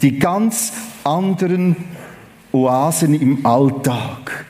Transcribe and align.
Die 0.00 0.18
ganz 0.18 0.72
anderen 1.04 1.76
Oasen 2.52 3.20
im 3.20 3.44
Alltag. 3.44 4.46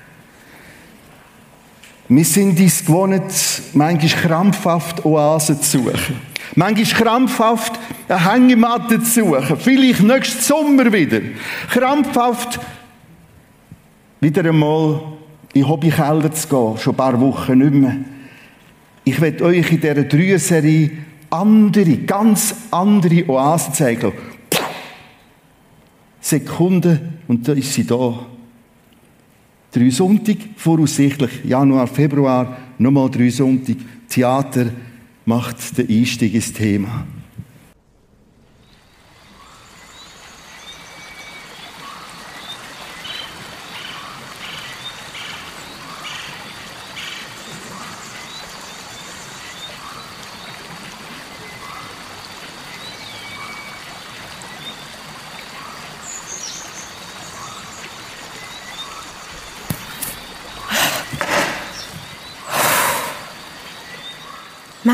Wir 2.08 2.24
sind 2.24 2.58
uns 2.58 2.84
gewohnt, 2.84 3.32
manchmal 3.74 4.22
krampfhaft 4.22 5.04
Oasen 5.04 5.60
zu 5.60 5.78
suchen. 5.78 6.16
Manchmal 6.54 7.02
krampfhaft 7.02 7.78
eine 8.08 8.32
Hängematte 8.32 9.02
zu 9.02 9.24
suchen. 9.24 9.56
Vielleicht 9.58 10.02
nächsten 10.02 10.42
Sommer 10.42 10.92
wieder. 10.92 11.20
Krampfhaft 11.70 12.60
wieder 14.20 14.44
einmal 14.48 15.02
in 15.52 15.62
den 15.62 15.68
Hobbykeller 15.68 16.32
zu 16.32 16.48
gehen. 16.48 16.78
Schon 16.78 16.94
ein 16.94 16.96
paar 16.96 17.20
Wochen 17.20 17.58
nicht 17.58 17.74
mehr. 17.74 17.96
Ich 19.04 19.20
werde 19.20 19.44
euch 19.44 19.70
in 19.70 19.80
dieser 19.80 20.04
Dreier-Serie 20.04 20.90
andere, 21.30 21.96
ganz 21.98 22.54
andere 22.70 23.28
Oasen 23.28 23.74
zeigen. 23.74 24.12
Sekunden 26.20 27.18
und 27.26 27.46
da 27.46 27.52
ist 27.52 27.72
sie 27.72 27.86
da. 27.86 28.26
Drei 29.70 29.90
Sonntag, 29.90 30.36
voraussichtlich 30.56 31.44
Januar, 31.44 31.86
Februar, 31.86 32.56
nochmal 32.78 33.10
drei 33.10 33.28
Sonntag. 33.30 33.76
Theater 34.08 34.66
macht 35.26 35.76
den 35.76 35.88
Einstieg 35.88 36.34
ins 36.34 36.52
Thema. 36.52 37.06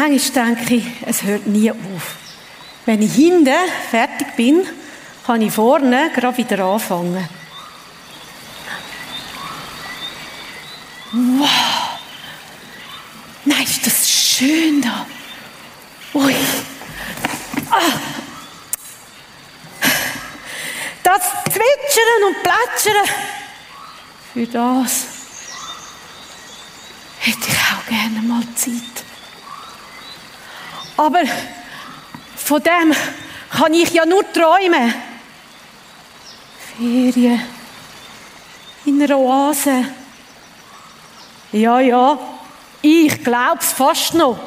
Manchmal 0.06 0.54
denke 0.54 0.74
ich, 0.74 0.84
es 1.06 1.22
hört 1.22 1.46
nie 1.46 1.70
auf. 1.70 2.16
Wenn 2.84 3.00
ich 3.00 3.14
hinten 3.14 3.48
fertig 3.90 4.36
bin, 4.36 4.66
kann 5.24 5.40
ich 5.40 5.50
vorne 5.50 6.10
gerade 6.14 6.36
wieder 6.36 6.62
anfangen. 6.62 7.26
Wow! 11.10 11.48
Nein, 13.46 13.62
ist 13.64 13.86
das 13.86 14.10
schön 14.10 14.82
da. 14.82 15.06
Ui. 16.12 16.36
Ah. 17.70 17.80
Das 21.02 21.22
Zwitschern 21.44 22.24
und 22.26 22.42
Plätschern. 22.42 23.08
Für 24.34 24.46
das 24.48 25.06
hätte 27.20 27.48
ich 27.48 27.56
auch 27.56 27.86
gerne 27.88 28.20
mal 28.20 28.42
Zeit. 28.54 29.03
Aber 30.96 31.22
von 32.36 32.62
dem 32.62 32.94
kann 33.50 33.74
ich 33.74 33.92
ja 33.92 34.04
nur 34.06 34.24
träumen. 34.32 34.94
Ferien 36.76 37.40
in 38.84 39.02
einer 39.02 39.18
Oase. 39.18 39.84
Ja, 41.52 41.80
ja, 41.80 42.18
ich 42.82 43.22
glaub's 43.22 43.72
fast 43.72 44.14
noch. 44.14 44.38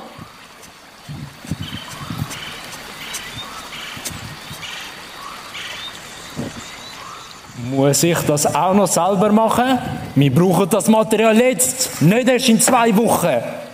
Muss 7.71 8.03
ich 8.03 8.17
das 8.19 8.45
auch 8.55 8.73
noch 8.73 8.87
selber 8.87 9.31
machen? 9.31 9.79
Wir 10.15 10.33
brauchen 10.33 10.69
das 10.69 10.87
Material 10.87 11.37
jetzt, 11.37 12.01
nicht 12.01 12.27
erst 12.27 12.49
in 12.49 12.61
zwei 12.61 12.95
Wochen. 12.95 13.66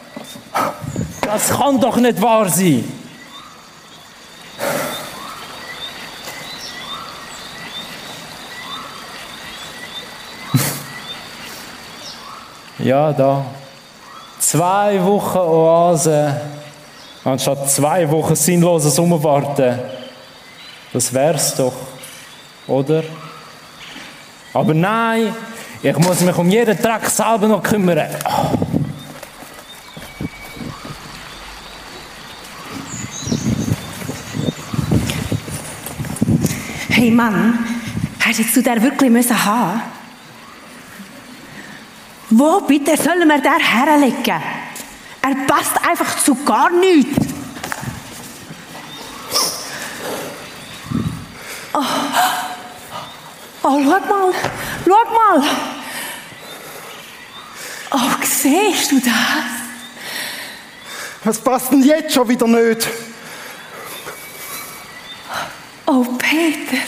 Das 1.26 1.50
kann 1.50 1.80
doch 1.80 1.96
nicht 1.98 2.20
wahr 2.22 2.48
sein. 2.50 2.84
ja, 12.80 13.14
da. 13.14 13.46
Zwei 14.40 15.04
Wochen 15.04 15.38
Oase, 15.38 16.42
anstatt 17.24 17.70
zwei 17.72 18.10
Wochen 18.12 18.36
sinnloses 18.36 19.00
Umwarten. 19.00 19.80
Das 20.92 21.14
wär's 21.14 21.56
doch, 21.56 21.74
oder? 22.68 23.04
Aber 24.54 24.74
nein, 24.74 25.34
ich 25.82 25.98
muss 25.98 26.20
mich 26.20 26.38
um 26.38 26.50
jeden 26.50 26.78
Dreck 26.80 27.10
selber 27.10 27.48
noch 27.48 27.64
kümmern. 27.64 28.10
Oh. 28.26 28.83
Hey 37.04 37.12
Mann, 37.12 37.60
hast 38.22 38.40
jetzt 38.40 38.56
du 38.56 38.62
den 38.62 38.82
wirklich 38.82 39.10
müssen 39.10 39.44
haben? 39.44 39.82
Wo 42.30 42.62
bitte 42.62 42.96
sollen 42.96 43.28
wir 43.28 43.40
den 43.40 43.60
herlegen? 43.60 44.42
Er 45.22 45.36
passt 45.46 45.86
einfach 45.86 46.24
zu 46.24 46.34
gar 46.46 46.70
nichts. 46.70 47.28
Oh, 51.74 51.84
oh 53.64 53.82
schau 53.84 53.84
mal, 53.84 54.34
schau 54.86 55.14
mal. 55.14 55.44
Oh, 57.92 58.24
siehst 58.24 58.94
du 58.94 59.02
das? 59.02 59.14
Was 61.26 61.38
passt 61.38 61.70
denn 61.70 61.84
jetzt 61.84 62.14
schon 62.14 62.30
wieder 62.30 62.48
nicht? 62.48 62.88
Oh, 65.86 66.06
Peter, 66.18 66.82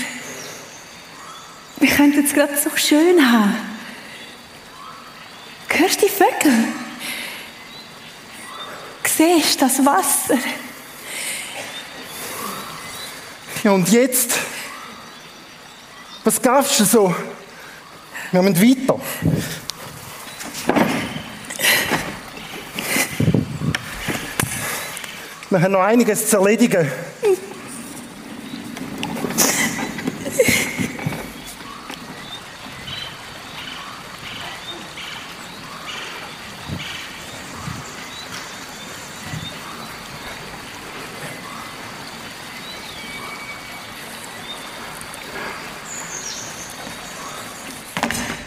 wir 1.95 2.03
könnten 2.03 2.25
es 2.25 2.33
gerade 2.33 2.57
so 2.57 2.69
schön 2.75 3.31
haben. 3.31 3.56
Hörst 5.69 6.01
du 6.01 6.07
die 6.07 6.11
Vögel? 6.11 6.53
Siehst 9.06 9.61
du 9.61 9.66
das 9.66 9.79
Wasser? 9.85 10.38
Ja, 13.63 13.72
und 13.72 13.88
jetzt? 13.89 14.33
Was 16.25 16.41
gab's 16.41 16.78
du 16.78 16.83
so? 16.83 17.16
Wir 18.33 18.41
müssen 18.41 18.62
weiter. 18.62 19.00
Wir 25.50 25.62
haben 25.62 25.72
noch 25.72 25.79
einiges 25.79 26.29
zu 26.29 26.38
erledigen. 26.38 26.91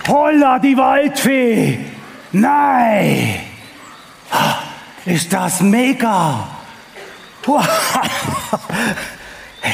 Holla, 0.09 0.59
die 0.59 0.75
Waldfee! 0.75 1.79
Nein! 2.33 3.41
Ist 5.05 5.31
das 5.31 5.61
mega! 5.61 6.49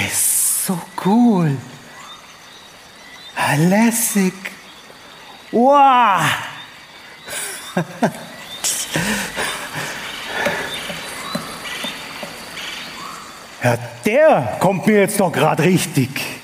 Ist 0.08 0.66
so 0.66 0.78
cool! 1.04 1.56
Lässig! 3.56 4.34
Wow! 5.52 6.20
Ja, 13.62 13.78
der 14.04 14.56
kommt 14.60 14.86
mir 14.86 14.98
jetzt 15.00 15.18
doch 15.20 15.32
gerade 15.32 15.62
richtig. 15.62 16.43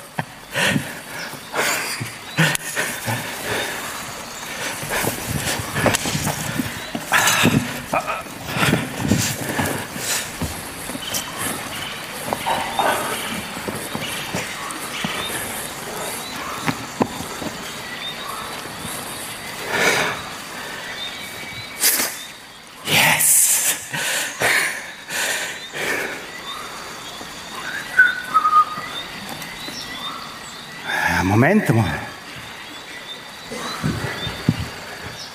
Moment 31.31 31.73
mal. 31.73 31.85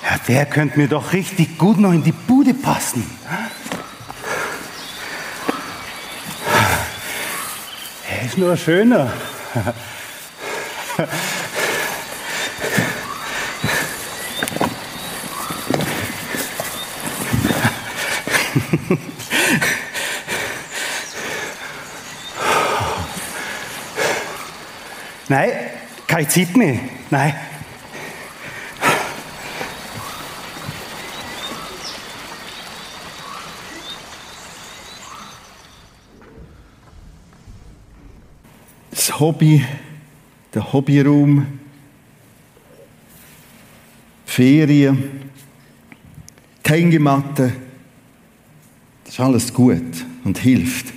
Ja, 0.04 0.18
der 0.28 0.44
könnte 0.44 0.78
mir 0.78 0.88
doch 0.88 1.14
richtig 1.14 1.56
gut 1.56 1.78
noch 1.78 1.90
in 1.90 2.04
die 2.04 2.12
Bude 2.12 2.52
passen. 2.52 3.02
Er 8.10 8.26
ist 8.26 8.36
nur 8.36 8.58
schöner. 8.58 9.10
Nein, 25.28 25.65
keine 26.16 26.28
Zeit 26.28 26.56
mehr. 26.56 26.78
Nein. 27.10 27.34
Das 38.90 39.20
Hobby, 39.20 39.62
der 40.54 40.72
Hobbyraum, 40.72 41.46
Ferien, 44.24 45.30
die 46.66 46.70
Hängematte, 46.70 47.52
das 49.04 49.12
ist 49.12 49.20
alles 49.20 49.52
gut 49.52 50.06
und 50.24 50.38
hilft. 50.38 50.95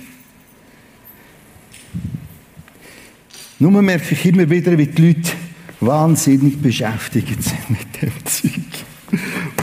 Nur 3.60 3.82
merke 3.82 4.14
ich 4.14 4.24
immer 4.24 4.48
wieder, 4.48 4.76
wie 4.78 4.86
die 4.86 5.08
Leute 5.08 5.32
wahnsinnig 5.80 6.60
beschäftigt 6.62 7.42
sind 7.42 7.68
mit 7.68 8.00
dem 8.00 8.12
Zeug. 8.24 8.52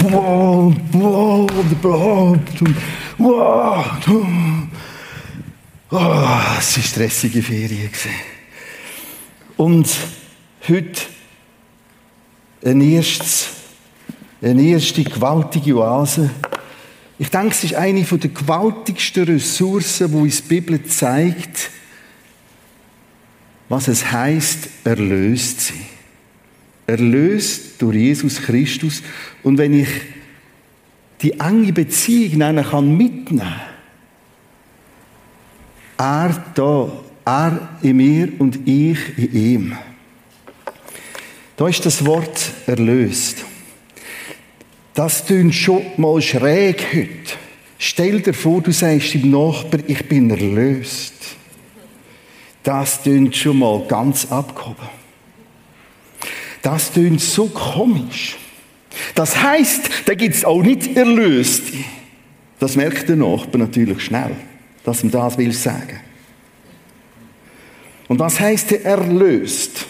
Wow, 0.03 0.75
wow. 0.91 1.51
Und 1.51 2.75
wow. 3.17 3.85
Oh, 5.89 5.97
es 6.59 6.77
war 6.77 6.83
stressige 6.83 7.41
Ferien. 7.41 7.89
Und 9.55 9.89
heute 10.69 11.01
ein 12.63 12.81
erstes, 12.81 13.47
eine 14.43 14.61
erste 14.61 15.03
gewaltige 15.03 15.75
Oase. 15.75 16.29
Ich 17.17 17.31
denke, 17.31 17.49
es 17.49 17.63
ist 17.63 17.73
eine 17.73 18.03
der 18.03 18.29
gewaltigsten 18.29 19.23
Ressourcen, 19.23 20.11
die 20.11 20.17
uns 20.17 20.43
die 20.43 20.49
Bibel 20.49 20.83
zeigt, 20.83 21.71
was 23.69 23.87
es 23.87 24.11
heißt, 24.11 24.69
erlöst 24.83 25.61
sein. 25.61 25.85
Erlöst 26.85 27.81
durch 27.81 27.97
Jesus 27.97 28.41
Christus. 28.41 29.03
Und 29.43 29.57
wenn 29.57 29.73
ich 29.73 29.89
die 31.21 31.39
enge 31.39 31.73
Beziehung 31.73 32.37
nennen 32.37 32.65
kann 32.65 32.95
mitnehmen, 32.95 33.61
er 35.97 36.45
da, 36.53 36.91
er 37.25 37.69
in 37.81 37.97
mir 37.97 38.29
und 38.39 38.67
ich 38.67 39.17
in 39.17 39.33
ihm. 39.33 39.77
Da 41.57 41.67
ist 41.67 41.85
das 41.85 42.05
Wort 42.05 42.51
erlöst. 42.67 43.43
Das 44.93 45.25
tönt 45.25 45.55
schon 45.55 45.81
mal 45.97 46.21
schräg 46.21 46.85
heute. 46.93 47.37
Stell 47.79 48.21
dir 48.21 48.33
vor, 48.33 48.61
du 48.61 48.71
sagst 48.71 49.13
dem 49.13 49.31
Nachbar, 49.31 49.81
ich 49.87 50.07
bin 50.07 50.29
erlöst. 50.29 51.13
Das 52.67 53.01
tönt 53.01 53.33
schon 53.33 53.59
mal 53.59 53.81
ganz 53.87 54.29
abgehoben. 54.29 54.89
Das 56.61 56.91
tönt 56.91 57.21
so 57.21 57.45
komisch. 57.47 58.35
Das 59.15 59.41
heißt, 59.41 59.89
da 60.05 60.13
gibt 60.15 60.35
es 60.35 60.43
auch 60.43 60.61
nicht 60.61 60.97
Erlöste. 60.97 61.77
Das 62.59 62.75
merkt 62.75 63.07
der 63.07 63.15
Nachbar 63.15 63.59
natürlich 63.59 64.03
schnell, 64.03 64.35
dass 64.83 65.01
ihm 65.01 65.11
das 65.11 65.37
will 65.37 65.53
sagen. 65.53 66.01
Und 68.09 68.19
was 68.19 68.37
heißt 68.37 68.71
der 68.71 68.83
erlöst? 68.83 69.85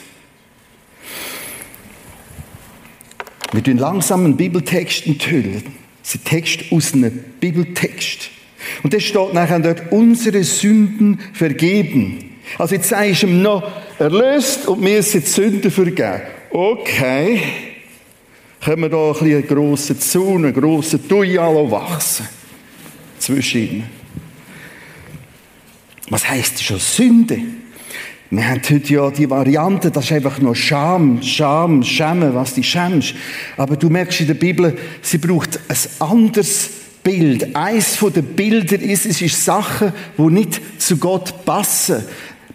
Wir 3.54 3.64
tun 3.64 3.80
langsam 3.80 4.24
einen 4.24 4.38
Bibeltext 4.38 5.08
enthüllen. 5.08 5.64
Das 6.04 6.14
ist 6.14 6.22
ein 6.22 6.26
Text 6.26 6.72
aus 6.72 6.94
einem 6.94 7.24
Bibeltext. 7.40 8.30
Und 8.84 8.94
da 8.94 9.00
steht 9.00 9.34
nachher 9.34 9.62
dort, 9.62 9.92
unsere 9.92 10.44
Sünden 10.44 11.20
vergeben. 11.34 12.27
Also 12.58 12.76
jetzt 12.76 12.90
sagst 12.90 13.24
du 13.24 13.28
ihm 13.28 13.42
noch, 13.42 13.64
erlöst 14.00 14.68
und 14.68 14.82
mir 14.82 15.02
sind 15.04 15.26
die 15.26 15.30
Sünden 15.30 15.72
vergeben. 15.72 16.22
Okay. 16.52 17.42
Können 18.64 18.82
wir 18.82 18.90
da 18.90 19.08
ein 19.08 19.14
bisschen 19.14 19.36
einen 19.36 19.48
grossen 19.48 20.00
Zaun, 20.00 20.46
einen 20.46 20.54
grossen 20.54 21.08
Tujalo 21.08 21.70
wachsen? 21.70 22.28
Zwischen 23.20 23.62
ihnen. 23.62 23.90
Was 26.10 26.28
heisst 26.28 26.64
schon 26.64 26.80
Sünde? 26.80 27.40
Wir 28.30 28.46
haben 28.46 28.62
heute 28.70 28.94
ja 28.94 29.10
die 29.10 29.30
Variante, 29.30 29.90
das 29.90 30.06
ist 30.06 30.12
einfach 30.12 30.40
nur 30.40 30.54
Scham, 30.56 31.22
Scham, 31.22 31.82
Schämen, 31.82 32.34
was 32.34 32.54
du 32.54 32.64
schämst. 32.64 33.14
Aber 33.56 33.78
du 33.78 33.90
merkst 33.90 34.22
in 34.22 34.28
der 34.28 34.34
Bibel, 34.34 34.78
sie 35.02 35.18
braucht 35.18 35.60
ein 35.70 35.78
anderes 36.00 36.70
Bild. 37.04 37.56
Eins 37.56 37.96
von 37.96 38.12
den 38.12 38.26
Bildern 38.26 38.82
ist, 38.82 39.06
es 39.06 39.22
ist 39.22 39.46
Sachen, 39.46 39.94
die 40.18 40.22
nicht 40.24 40.60
zu 40.82 40.98
Gott 40.98 41.46
passen. 41.46 42.04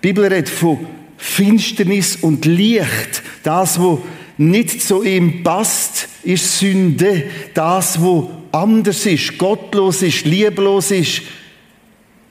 Bibel 0.03 0.25
redet 0.25 0.49
von 0.49 0.87
Finsternis 1.17 2.17
und 2.17 2.45
Licht. 2.45 3.23
Das, 3.45 3.79
was 3.79 4.01
nicht 4.37 4.83
zu 4.83 5.05
ihm 5.05 5.45
passt, 5.45 6.09
ist 6.25 6.59
Sünde. 6.59 7.31
Das, 7.55 8.03
was 8.03 8.25
anders 8.51 9.07
ist, 9.07 9.39
gottlos 9.39 10.03
ist, 10.03 10.25
lieblos 10.25 10.91
ist, 10.91 11.23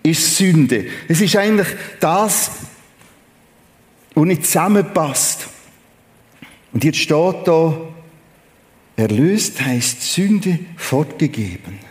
ist 0.03 0.35
Sünde. 0.35 0.85
Es 1.07 1.21
ist 1.21 1.35
eigentlich 1.37 1.69
das, 2.01 2.51
was 4.15 4.25
nicht 4.25 4.45
zusammenpasst. 4.45 5.47
Und 6.73 6.83
jetzt 6.83 6.99
steht 6.99 7.47
da, 7.47 7.77
erlöst 8.97 9.61
heißt 9.61 10.01
Sünde 10.01 10.59
fortgegeben. 10.75 11.90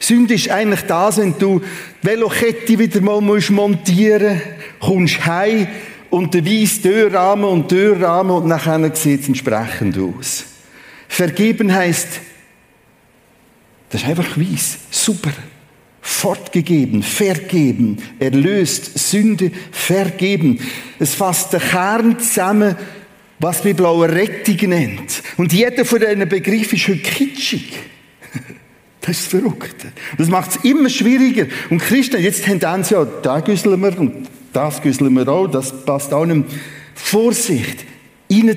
Sünde 0.00 0.34
ist 0.34 0.50
eigentlich 0.50 0.82
das, 0.82 1.18
wenn 1.18 1.38
du 1.38 1.60
die 1.60 2.06
Velokette 2.06 2.78
wieder 2.78 3.00
mal 3.00 3.20
montieren 3.20 4.34
musst, 4.34 4.80
kommst 4.80 5.26
heim 5.26 5.66
und 6.10 6.34
der 6.34 6.44
weiss 6.44 6.80
Türrahmen 6.80 7.44
und 7.44 7.68
Türrahmen 7.68 8.36
und 8.36 8.46
nachher 8.46 8.94
sieht 8.94 9.22
es 9.22 9.28
entsprechend 9.28 9.96
aus. 9.98 10.44
Vergeben 11.08 11.72
heißt, 11.72 12.20
das 13.90 14.02
ist 14.02 14.08
einfach 14.08 14.36
weiss, 14.38 14.78
super, 14.90 15.32
fortgegeben, 16.00 17.02
vergeben, 17.02 17.98
erlöst, 18.18 18.98
Sünde, 18.98 19.52
vergeben. 19.70 20.58
Es 20.98 21.14
fasst 21.14 21.52
den 21.52 21.60
Kern 21.60 22.18
zusammen, 22.18 22.76
was 23.38 23.62
die 23.62 23.74
blaue 23.74 24.08
Rettung 24.08 24.70
nennt. 24.70 25.22
Und 25.36 25.52
jeder 25.52 25.84
von 25.84 26.00
diesen 26.00 26.28
Begriffen 26.28 26.76
ist 26.76 26.88
heute 26.88 26.98
kitschig. 26.98 27.72
Das 29.02 29.18
ist 29.18 29.26
verrückt. 29.28 29.84
Das 30.16 30.28
macht 30.28 30.52
es 30.52 30.64
immer 30.64 30.88
schwieriger. 30.88 31.46
Und 31.70 31.82
Christen, 31.82 32.22
jetzt 32.22 32.44
sie 32.84 32.94
ja, 32.94 33.04
da 33.04 33.40
güsseln 33.40 33.80
wir 33.82 33.98
und 33.98 34.28
das 34.52 34.80
güsseln 34.80 35.12
wir 35.14 35.28
auch, 35.28 35.48
das 35.48 35.84
passt 35.84 36.14
auch 36.14 36.24
nicht. 36.24 36.44
Vorsicht, 36.94 37.84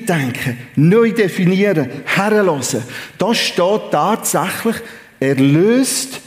denken, 0.07 0.57
neu 0.75 1.11
definieren, 1.11 1.89
herlassen. 2.05 2.83
Da 3.17 3.33
steht 3.33 3.91
tatsächlich, 3.91 4.75
erlöst, 5.19 6.21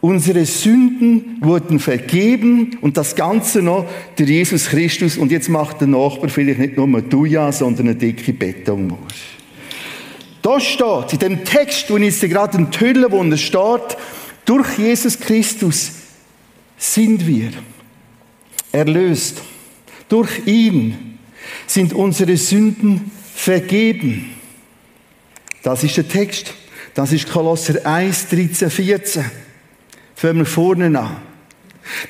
unsere 0.00 0.44
Sünden 0.46 1.38
wurden 1.40 1.78
vergeben 1.78 2.78
und 2.80 2.96
das 2.96 3.14
Ganze 3.14 3.62
noch 3.62 3.86
der 4.18 4.26
Jesus 4.26 4.66
Christus. 4.66 5.18
Und 5.18 5.30
jetzt 5.30 5.48
macht 5.48 5.80
der 5.80 5.88
Nachbar 5.88 6.28
vielleicht 6.28 6.58
nicht 6.58 6.76
nur 6.76 6.86
ein 6.86 7.10
Tuja, 7.10 7.52
sondern 7.52 7.88
eine 7.88 7.96
dicke 7.96 8.32
Betonmauer. 8.32 8.98
Da 10.42 10.58
steht, 10.58 11.12
in 11.12 11.18
dem 11.20 11.44
Text, 11.44 11.88
den 11.88 12.02
ich 12.02 12.20
jetzt 12.20 12.30
gerade 12.30 12.58
enthülle, 12.58 13.10
wo 13.10 13.22
es 13.22 13.40
steht, 13.40 13.96
durch 14.44 14.76
Jesus 14.76 15.18
Christus 15.20 15.92
sind 16.76 17.26
wir 17.26 17.52
erlöst. 18.72 19.40
Durch 20.08 20.46
ihn 20.46 21.18
sind 21.66 21.92
unsere 21.92 22.36
Sünden 22.36 23.12
vergeben. 23.34 24.34
Das 25.62 25.84
ist 25.84 25.96
der 25.96 26.08
Text. 26.08 26.54
Das 26.94 27.12
ist 27.12 27.30
Kolosser 27.30 27.86
1, 27.86 28.28
13, 28.28 28.68
14. 28.68 29.24
Fangen 30.16 30.38
wir 30.38 30.46
vorne 30.46 30.98
an. 30.98 31.16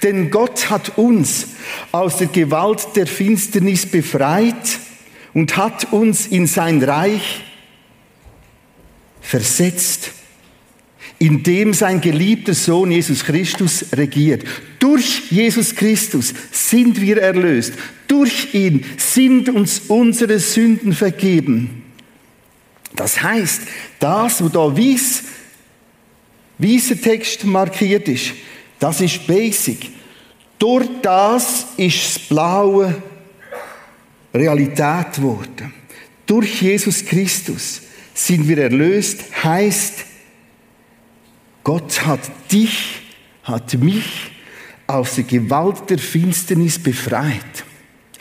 Denn 0.02 0.30
Gott 0.30 0.70
hat 0.70 0.96
uns 0.98 1.48
aus 1.92 2.16
der 2.16 2.26
Gewalt 2.28 2.88
der 2.96 3.06
Finsternis 3.06 3.86
befreit 3.86 4.78
und 5.34 5.56
hat 5.56 5.92
uns 5.92 6.26
in 6.26 6.46
sein 6.46 6.82
Reich 6.82 7.42
versetzt. 9.22 10.12
in 11.22 11.40
dem 11.44 11.72
sein 11.72 12.00
geliebter 12.00 12.52
Sohn 12.52 12.90
Jesus 12.90 13.22
Christus 13.22 13.84
regiert. 13.92 14.42
Durch 14.80 15.30
Jesus 15.30 15.72
Christus 15.72 16.34
sind 16.50 17.00
wir 17.00 17.18
erlöst. 17.18 17.74
Durch 18.08 18.52
ihn 18.54 18.84
sind 18.96 19.48
uns 19.48 19.82
unsere 19.86 20.40
Sünden 20.40 20.92
vergeben. 20.92 21.84
Das 22.96 23.22
heißt, 23.22 23.62
das, 24.00 24.42
wo 24.42 24.48
da 24.48 24.76
weiß, 24.76 25.22
weißer 26.58 27.00
Text 27.00 27.44
markiert 27.44 28.08
ist, 28.08 28.32
das 28.80 29.00
ist 29.00 29.24
basic. 29.24 29.90
Durch 30.58 30.88
das 31.02 31.66
ist 31.76 32.16
das 32.16 32.18
Blaue 32.18 33.00
Realität 34.34 35.12
geworden. 35.14 35.72
Durch 36.26 36.62
Jesus 36.62 37.04
Christus 37.04 37.82
sind 38.14 38.48
wir 38.48 38.58
erlöst, 38.58 39.20
heißt, 39.42 40.04
Gott 41.64 42.04
hat 42.04 42.20
dich, 42.50 43.00
hat 43.44 43.74
mich 43.74 44.30
aus 44.86 45.14
der 45.14 45.24
Gewalt 45.24 45.88
der 45.88 45.98
Finsternis 45.98 46.78
befreit. 46.78 47.64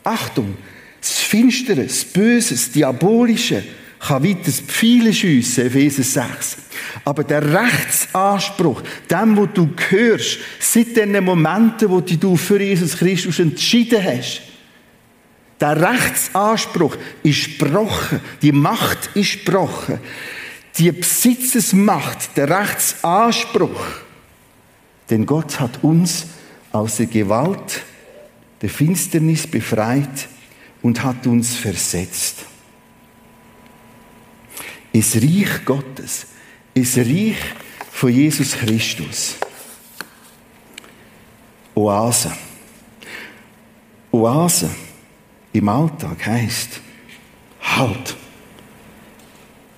Achtung, 0.03 0.55
das 0.99 1.19
Finstere, 1.19 1.83
das 1.83 2.05
Böse, 2.05 2.53
das 2.53 2.71
Diabolische 2.71 3.63
kann 3.99 4.23
weiter 4.23 4.51
Pfeile 4.51 5.13
schiessen, 5.13 5.67
Epheser 5.67 6.03
6. 6.03 6.57
Aber 7.05 7.23
der 7.23 7.43
Rechtsanspruch, 7.53 8.81
dem, 9.09 9.37
wo 9.37 9.45
du 9.45 9.69
gehörst, 9.75 10.39
seit 10.59 10.95
den 10.95 11.23
Momenten, 11.23 11.89
wo 11.89 11.99
du 12.01 12.35
für 12.35 12.61
Jesus 12.61 12.97
Christus 12.97 13.39
entschieden 13.39 14.03
hast, 14.03 14.41
der 15.61 15.79
Rechtsanspruch 15.79 16.97
ist 17.21 17.59
gebrochen. 17.59 18.19
Die 18.41 18.51
Macht 18.51 19.11
ist 19.15 19.45
gebrochen. 19.45 19.99
Die 20.77 20.91
Besitzesmacht, 20.91 22.35
der 22.35 22.49
Rechtsanspruch. 22.49 23.85
Denn 25.09 25.25
Gott 25.25 25.59
hat 25.59 25.83
uns 25.83 26.25
aus 26.71 26.97
der 26.97 27.05
Gewalt 27.05 27.83
der 28.61 28.69
Finsternis 28.69 29.45
befreit 29.45 30.27
und 30.81 31.03
hat 31.03 31.27
uns 31.27 31.55
versetzt. 31.55 32.37
Es 34.93 35.15
Reich 35.15 35.63
Gottes, 35.65 36.25
es 36.73 36.97
Reich 36.97 37.37
von 37.91 38.11
Jesus 38.11 38.53
Christus. 38.53 39.35
Oase. 41.75 42.31
Oase 44.11 44.69
im 45.53 45.69
Alltag 45.69 46.25
heißt 46.25 46.81
Halt. 47.61 48.15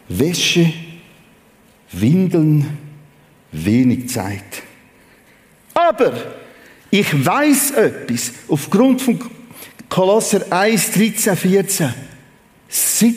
Wäsche, 0.08 0.74
Windeln, 1.92 2.78
wenig 3.52 4.10
Zeit. 4.10 4.64
Aber 5.74 6.14
ich 6.90 7.26
weiß 7.26 7.72
etwas 7.72 8.32
aufgrund 8.48 9.02
von 9.02 9.20
Kolosser 9.90 10.52
1, 10.52 10.92
13, 10.92 11.36
14. 11.36 11.94
Seit 12.68 13.14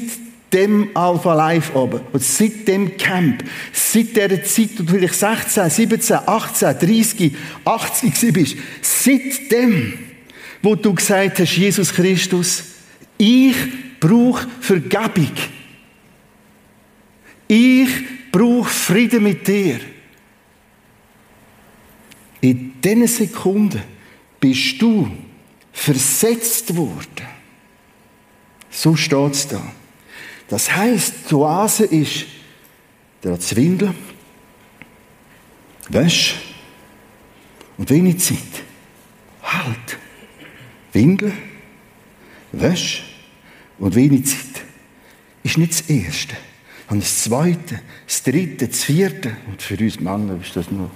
dem 0.53 0.91
Alpha 0.95 1.35
Life 1.35 1.77
oben, 1.77 2.01
und 2.13 2.23
seit 2.23 2.69
dem 2.69 2.97
Camp, 2.97 3.45
seit 3.73 4.17
dieser 4.17 4.43
Zeit, 4.45 4.71
du 4.79 4.85
vielleicht 4.87 5.15
16, 5.15 5.71
17, 5.71 6.17
18, 6.27 6.79
30, 6.79 7.33
80 7.65 8.33
bist, 8.33 8.57
seitdem, 8.81 9.95
wo 10.63 10.75
du 10.75 10.95
gesagt 10.95 11.39
hast, 11.39 11.57
Jesus 11.57 11.93
Christus, 11.93 12.65
ich 13.19 13.57
brauche 14.01 14.47
Vergebung. 14.61 15.33
Ich 17.49 17.89
brauche 18.33 18.69
Frieden 18.69 19.23
mit 19.23 19.47
dir. 19.47 19.81
In 22.41 22.81
diesen 22.81 23.07
Sekunden 23.07 23.83
bist 24.41 24.81
du 24.81 25.11
versetzt 25.73 26.77
worden. 26.77 27.27
So 28.71 28.95
steht 28.97 29.33
es 29.33 29.49
da. 29.49 29.63
Das 30.49 30.75
heisst, 30.75 31.31
die 31.31 31.35
Oase 31.35 31.85
ist 31.85 32.27
der 33.23 33.39
Zwindel, 33.41 33.95
Wäsch 35.89 36.35
und 37.79 37.89
wenig 37.91 38.19
Zeit. 38.19 38.39
Halt. 39.43 39.99
Windel, 40.97 41.33
Wäsch 42.53 43.05
und 43.79 43.95
wenig 43.95 44.27
Zeit. 44.27 44.65
Ist 45.43 45.59
nicht 45.59 45.73
das 45.73 45.83
Erste. 45.91 46.37
Und 46.89 47.03
das 47.03 47.23
Zweite, 47.25 47.81
das 48.07 48.23
Dritte, 48.23 48.69
das 48.69 48.83
Vierte. 48.83 49.37
Und 49.47 49.61
für 49.61 49.77
uns 49.77 50.01
Männer 50.01 50.41
ist 50.41 50.57
das 50.57 50.71
noch 50.71 50.91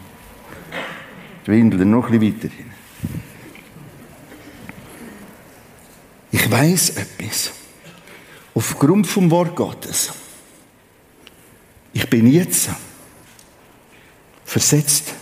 die 1.47 1.50
Windel 1.50 1.85
noch 1.85 2.11
ein 2.11 2.19
bisschen 2.19 2.37
weiter 2.37 2.54
hin. 2.54 2.71
Ich 6.33 6.50
weiß 6.50 6.90
etwas. 6.90 7.52
Aufgrund 8.54 9.07
vom 9.07 9.30
Wort 9.30 9.54
Gottes. 9.54 10.12
Ich 11.92 12.09
bin 12.09 12.26
jetzt 12.26 12.71
versetzt. 14.47 15.12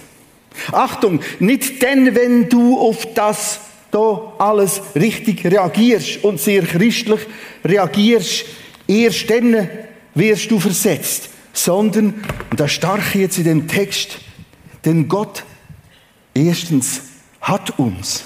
Achtung, 0.71 1.21
nicht 1.41 1.83
denn, 1.83 2.15
wenn 2.15 2.49
du 2.49 2.79
auf 2.79 3.13
das 3.15 3.61
da 3.91 4.35
alles 4.39 4.81
richtig 4.95 5.45
reagierst 5.45 6.23
und 6.25 6.41
sehr 6.41 6.63
christlich 6.63 7.21
reagierst, 7.65 8.45
erst 8.87 9.31
dann 9.31 9.69
wirst 10.15 10.51
du 10.51 10.59
versetzt, 10.59 11.31
sondern, 11.53 12.15
und 12.51 12.61
das 12.61 12.73
starke 12.73 13.19
jetzt 13.19 13.39
in 13.39 13.45
dem 13.45 13.69
Text, 13.69 14.19
denn 14.85 15.09
Gott 15.09 15.45
erstens 16.35 17.03
hat 17.41 17.79
uns 17.79 18.25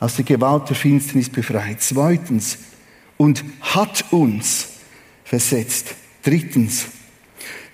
aus 0.00 0.16
der 0.16 0.24
Gewalt 0.24 0.68
der 0.68 0.76
Finsternis 0.76 1.28
befreit. 1.28 1.80
Zweitens, 1.80 2.58
und 3.16 3.44
hat 3.60 4.04
uns 4.12 4.68
versetzt. 5.24 5.94
Drittens, 6.22 6.86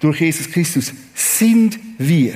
durch 0.00 0.20
Jesus 0.20 0.50
Christus 0.50 0.92
sind 1.14 1.78
wir. 1.98 2.34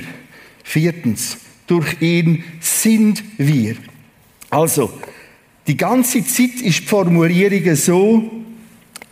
Viertens, 0.63 1.37
durch 1.67 2.01
ihn 2.01 2.43
sind 2.61 3.21
wir. 3.37 3.75
Also, 4.51 4.91
die 5.65 5.77
ganze 5.77 6.23
Zeit 6.25 6.61
ist 6.61 6.81
die 6.81 6.85
Formulierung 6.85 7.75
so, 7.75 8.29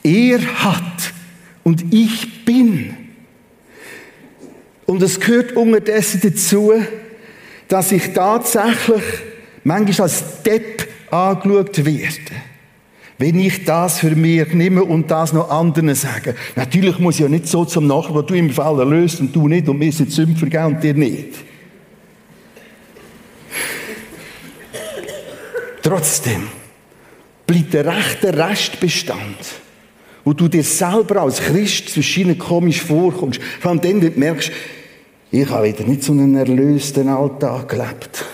er 0.03 0.39
hat 0.63 1.13
und 1.63 1.93
ich 1.93 2.43
bin. 2.43 2.93
Und 4.85 5.01
es 5.01 5.19
gehört 5.19 5.55
unterdessen 5.55 6.19
dazu, 6.21 6.73
dass 7.69 7.91
ich 7.91 8.13
tatsächlich 8.13 9.03
manchmal 9.63 10.09
als 10.09 10.41
Depp 10.43 10.87
angeschaut 11.09 11.85
werde. 11.85 12.31
Wenn 13.17 13.39
ich 13.39 13.63
das 13.63 13.99
für 13.99 14.15
mich 14.15 14.53
nehme 14.53 14.83
und 14.83 15.11
das 15.11 15.31
noch 15.31 15.49
anderen 15.49 15.93
sage. 15.95 16.35
Natürlich 16.55 16.99
muss 16.99 17.15
ich 17.15 17.21
ja 17.21 17.29
nicht 17.29 17.47
so 17.47 17.65
zum 17.65 17.87
Nachbarn, 17.87 18.25
du 18.25 18.33
im 18.33 18.49
Fall 18.49 18.79
erlöst 18.79 19.19
und 19.21 19.33
du 19.35 19.47
nicht 19.47 19.69
und 19.69 19.77
mir 19.77 19.91
sind 19.91 20.11
vergeben 20.11 20.75
und 20.75 20.83
dir 20.83 20.93
nicht. 20.93 21.48
Trotzdem 25.81 26.47
bleibt 27.45 27.73
der 27.73 27.85
rechte 27.85 28.37
Restbestand, 28.37 29.37
wo 30.23 30.33
du 30.33 30.47
dir 30.47 30.63
selber 30.63 31.21
als 31.21 31.39
Christ 31.39 31.89
zwischen 31.89 32.37
komisch 32.37 32.81
vorkommst. 32.81 33.41
Vor 33.59 33.71
allem 33.71 33.81
dann, 33.81 34.01
wenn 34.01 34.13
du 34.13 34.19
merkst, 34.19 34.51
ich 35.31 35.49
habe 35.49 35.67
wieder 35.67 35.83
nicht 35.83 36.03
so 36.03 36.11
einen 36.11 36.35
erlösten 36.35 37.07
Alltag 37.07 37.69
gelebt. 37.69 38.25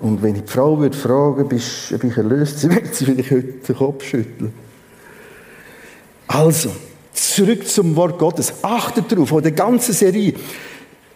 Und 0.00 0.22
wenn 0.22 0.36
ich 0.36 0.42
die 0.42 0.52
Frau 0.52 0.78
würde 0.78 0.96
fragen, 0.96 1.44
ob 1.44 1.52
ich 1.52 2.16
erlöst 2.16 2.60
sie 2.60 2.68
würde 2.70 2.88
sie 2.92 3.04
vielleicht 3.04 3.30
heute 3.30 3.42
den 3.42 3.76
Kopf 3.76 4.04
schütteln. 4.04 4.52
Also, 6.26 6.70
zurück 7.12 7.66
zum 7.66 7.96
Wort 7.96 8.18
Gottes. 8.18 8.52
Achtet 8.62 9.10
darauf, 9.10 9.28
von 9.28 9.42
der 9.42 9.52
ganzen 9.52 9.94
Serie. 9.94 10.34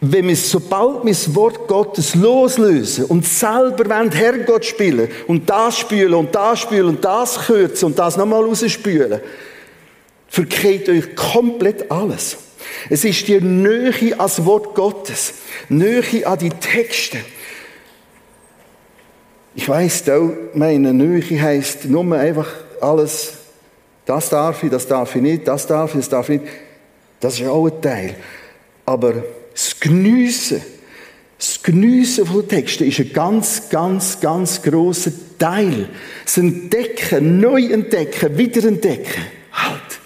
Wenn 0.02 0.28
wir, 0.28 0.36
sobald 0.36 1.04
wir 1.04 1.12
das 1.12 1.34
Wort 1.34 1.68
Gottes 1.68 2.14
loslösen 2.14 3.04
und 3.04 3.26
selber 3.26 3.88
wollen 3.90 4.10
Herrgott 4.10 4.64
spielen 4.64 5.08
und 5.26 5.48
das 5.48 5.78
spülen 5.78 6.14
und 6.14 6.34
das 6.34 6.60
spülen 6.60 6.88
und 6.88 7.04
das 7.04 7.38
kürzen 7.46 7.86
und 7.86 7.98
das 7.98 8.16
nochmal 8.16 8.42
rausspülen, 8.44 9.20
verkehrt 10.28 10.88
euch 10.88 11.14
komplett 11.14 11.90
alles. 11.90 12.38
Es 12.88 13.04
ist 13.04 13.28
die 13.28 13.40
Nähe 13.40 14.18
als 14.18 14.44
Wort 14.44 14.74
Gottes, 14.74 15.34
Nähe 15.68 16.26
an 16.26 16.38
die 16.38 16.50
Texte, 16.50 17.18
ich 19.54 19.68
weiss 19.68 20.08
auch, 20.08 20.30
meine 20.54 20.94
Nähe 20.94 21.42
heisst 21.42 21.84
nur 21.84 22.16
einfach 22.16 22.48
alles, 22.80 23.34
das 24.06 24.28
darf 24.28 24.62
ich, 24.62 24.70
das 24.70 24.86
darf 24.86 25.14
ich 25.14 25.22
nicht, 25.22 25.46
das 25.46 25.66
darf 25.66 25.90
ich, 25.94 26.00
das 26.00 26.08
darf 26.08 26.28
ich 26.28 26.40
nicht. 26.40 26.52
Das 27.20 27.38
ist 27.38 27.46
auch 27.46 27.66
ein 27.66 27.82
Teil. 27.82 28.14
Aber 28.86 29.22
das 29.52 29.78
Geniessen, 29.78 30.62
das 31.38 31.62
Geniessen 31.62 32.26
von 32.26 32.46
Texten 32.46 32.84
ist 32.84 33.00
ein 33.00 33.12
ganz, 33.12 33.68
ganz, 33.70 34.20
ganz 34.20 34.60
grosser 34.60 35.12
Teil. 35.38 35.88
Das 36.24 36.36
Entdecken, 36.36 37.40
neu 37.40 37.64
entdecken, 37.64 38.36
wieder. 38.36 38.60
Halt, 39.52 40.00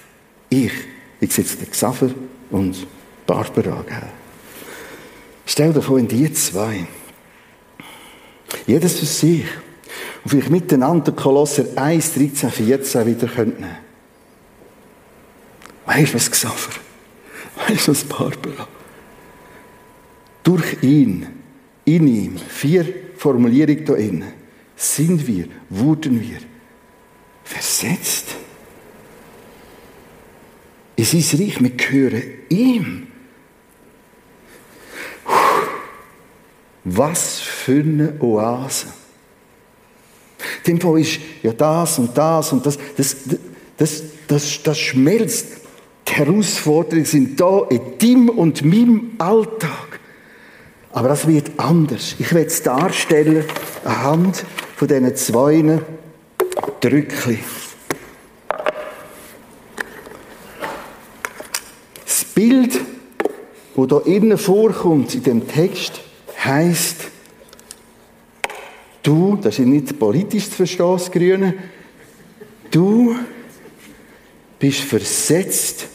ich, 0.49 0.73
ich 1.21 1.33
sitze 1.33 1.57
der 1.57 1.67
Xaver 1.67 2.11
und 2.51 2.87
Barbara, 3.27 3.85
gell? 3.89 4.11
Stell 5.47 5.73
dir 5.73 5.83
vor, 5.83 5.99
in 5.99 6.09
die 6.09 6.33
zwei. 6.33 6.87
Jedes 8.67 8.99
für 9.01 9.07
sich. 9.07 9.45
Und 10.23 10.31
vielleicht 10.31 10.51
miteinander 10.51 11.13
Kolosser 11.13 11.65
1, 11.77 12.15
13, 12.15 12.51
14 12.51 13.07
wieder 13.07 13.27
nehmen 13.27 13.35
können. 13.35 13.77
Weißt 15.87 16.13
du 16.13 16.17
was, 16.17 16.31
Xaver? 16.31 16.73
Weißt 17.69 17.89
du 17.89 17.91
was, 17.91 18.05
Barbara? 18.05 18.69
Durch 20.45 20.83
ihn, 20.83 21.27
in 21.87 22.07
ihm, 22.07 22.37
vier 22.37 22.87
Formulierungen 23.17 23.85
da 23.85 23.95
innen, 23.95 24.33
sind 24.77 25.27
wir, 25.27 25.47
wurden 25.71 26.21
wir 26.21 26.39
versetzt. 27.43 28.37
Es 30.97 31.15
ist 31.15 31.35
Reich, 31.35 31.61
wir 31.61 31.71
gehören 31.71 32.23
ihm. 32.51 33.07
Was 36.85 37.41
für 37.41 37.81
eine 37.81 38.21
Oase. 38.21 38.89
Dem 40.67 40.81
Fall 40.81 41.01
ist 41.01 41.19
ja 41.43 41.53
das 41.53 41.99
und 41.99 42.17
das 42.17 42.53
und 42.53 42.67
das, 42.67 42.79
das, 42.97 43.17
das, 43.79 44.03
das, 44.29 44.63
das 44.63 44.79
schmelzt. 44.79 45.47
Die 46.07 46.13
Herausforderungen 46.13 47.07
sind 47.07 47.41
da 47.41 47.67
in 47.71 47.99
deinem 47.99 48.29
und 48.29 48.63
meinem 48.63 49.13
Alltag. 49.19 49.94
Aber 50.95 51.09
das 51.09 51.27
wird 51.27 51.51
anders. 51.57 52.15
Ich 52.21 52.33
werde 52.33 52.47
es 52.47 52.63
darstellen 52.63 53.45
anhand 53.85 54.45
von 54.77 54.87
diesen 54.87 55.17
zwei 55.17 55.81
Drückchen. 56.81 57.41
Das 62.05 62.25
Bild, 62.27 62.81
das 63.77 63.89
hier 63.89 64.07
innen 64.07 64.39
vorkommt 64.39 65.17
in 65.17 65.25
dem 65.25 65.49
Text, 65.49 66.01
heißt, 66.45 66.97
du, 69.03 69.37
das 69.43 69.59
ist 69.59 69.67
nicht 69.67 69.99
politisch 69.99 70.49
zu 70.49 70.65
verstehen, 70.65 71.11
Grüne, 71.11 71.55
du 72.71 73.17
bist 74.61 74.83
versetzt 74.83 75.89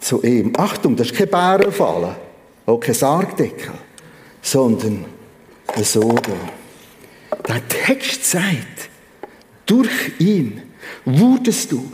zu 0.00 0.22
ihm. 0.22 0.54
Achtung, 0.56 0.96
das 0.96 1.08
ist 1.08 1.16
kein 1.16 1.28
Bärenfallen, 1.28 2.31
auch 2.72 2.80
kein 2.80 2.94
Sargdeckel, 2.94 3.72
sondern 4.40 5.04
so 5.82 6.12
da. 6.12 6.32
Der 7.48 7.68
Text 7.68 8.24
sagt, 8.24 8.90
durch 9.66 10.12
ihn 10.18 10.62
wurdest 11.04 11.72
du 11.72 11.92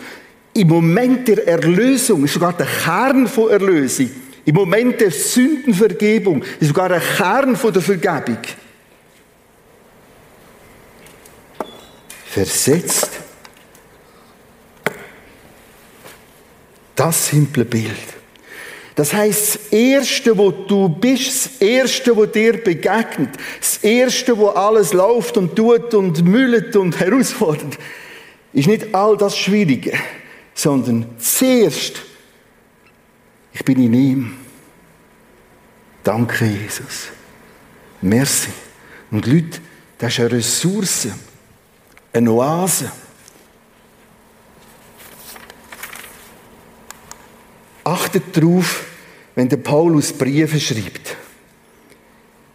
im 0.55 0.69
Moment 0.69 1.29
der 1.29 1.47
Erlösung, 1.47 2.25
ist 2.25 2.35
sogar 2.35 2.53
der 2.53 2.67
Kern 2.67 3.27
von 3.27 3.51
Erlösung, 3.51 4.11
im 4.45 4.55
Moment 4.55 5.01
der 5.01 5.11
Sündenvergebung, 5.11 6.43
ist 6.59 6.69
sogar 6.69 6.89
der 6.89 7.01
Kern 7.01 7.55
von 7.55 7.73
der 7.73 7.83
Vergebung, 7.83 8.39
versetzt. 12.27 13.11
Das 16.95 17.29
simple 17.29 17.65
Bild. 17.65 18.18
Das 18.99 19.15
heißt, 19.15 19.55
das 19.55 19.73
Erste, 19.73 20.37
wo 20.37 20.51
du 20.51 20.89
bist, 20.89 21.29
das 21.29 21.61
Erste, 21.61 22.17
wo 22.17 22.27
dir 22.27 22.55
begegnet, 22.55 23.31
das 23.61 23.77
Erste, 23.77 24.37
wo 24.37 24.49
alles 24.49 24.93
läuft 24.93 25.37
und 25.37 25.55
tut 25.55 25.95
und 25.95 26.25
müllt 26.25 26.75
und 26.75 26.99
herausfordert, 26.99 27.79
ist 28.53 28.67
nicht 28.67 28.93
all 28.93 29.17
das 29.17 29.39
Schwierige, 29.39 29.93
sondern 30.53 31.07
zuerst, 31.17 32.03
ich 33.53 33.65
bin 33.65 33.81
in 33.85 33.95
ihm. 33.95 34.37
Danke, 36.03 36.47
Jesus. 36.47 37.11
Merci. 38.03 38.51
Und 39.13 39.25
Leute, 39.27 39.61
das 39.99 40.15
ist 40.15 40.19
eine 40.19 40.33
Ressource, 40.33 41.07
eine 42.13 42.33
Oase. 42.33 42.91
Achtet 47.89 48.37
darauf, 48.37 48.85
wenn 49.35 49.49
der 49.49 49.57
Paulus 49.57 50.13
Briefe 50.13 50.61
schreibt. 50.61 51.17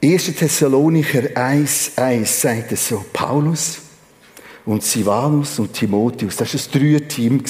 1. 0.04 0.36
Thessalonicher 0.36 1.36
1, 1.36 1.94
1 1.96 2.42
sagt 2.42 2.72
es 2.72 2.88
so, 2.88 3.04
Paulus 3.12 3.80
und 4.64 4.84
Silvanus 4.84 5.58
und 5.58 5.74
Timotheus, 5.74 6.36
das 6.36 6.54
war 6.54 6.62
ein 6.62 6.80
Dreier-Team. 6.80 7.44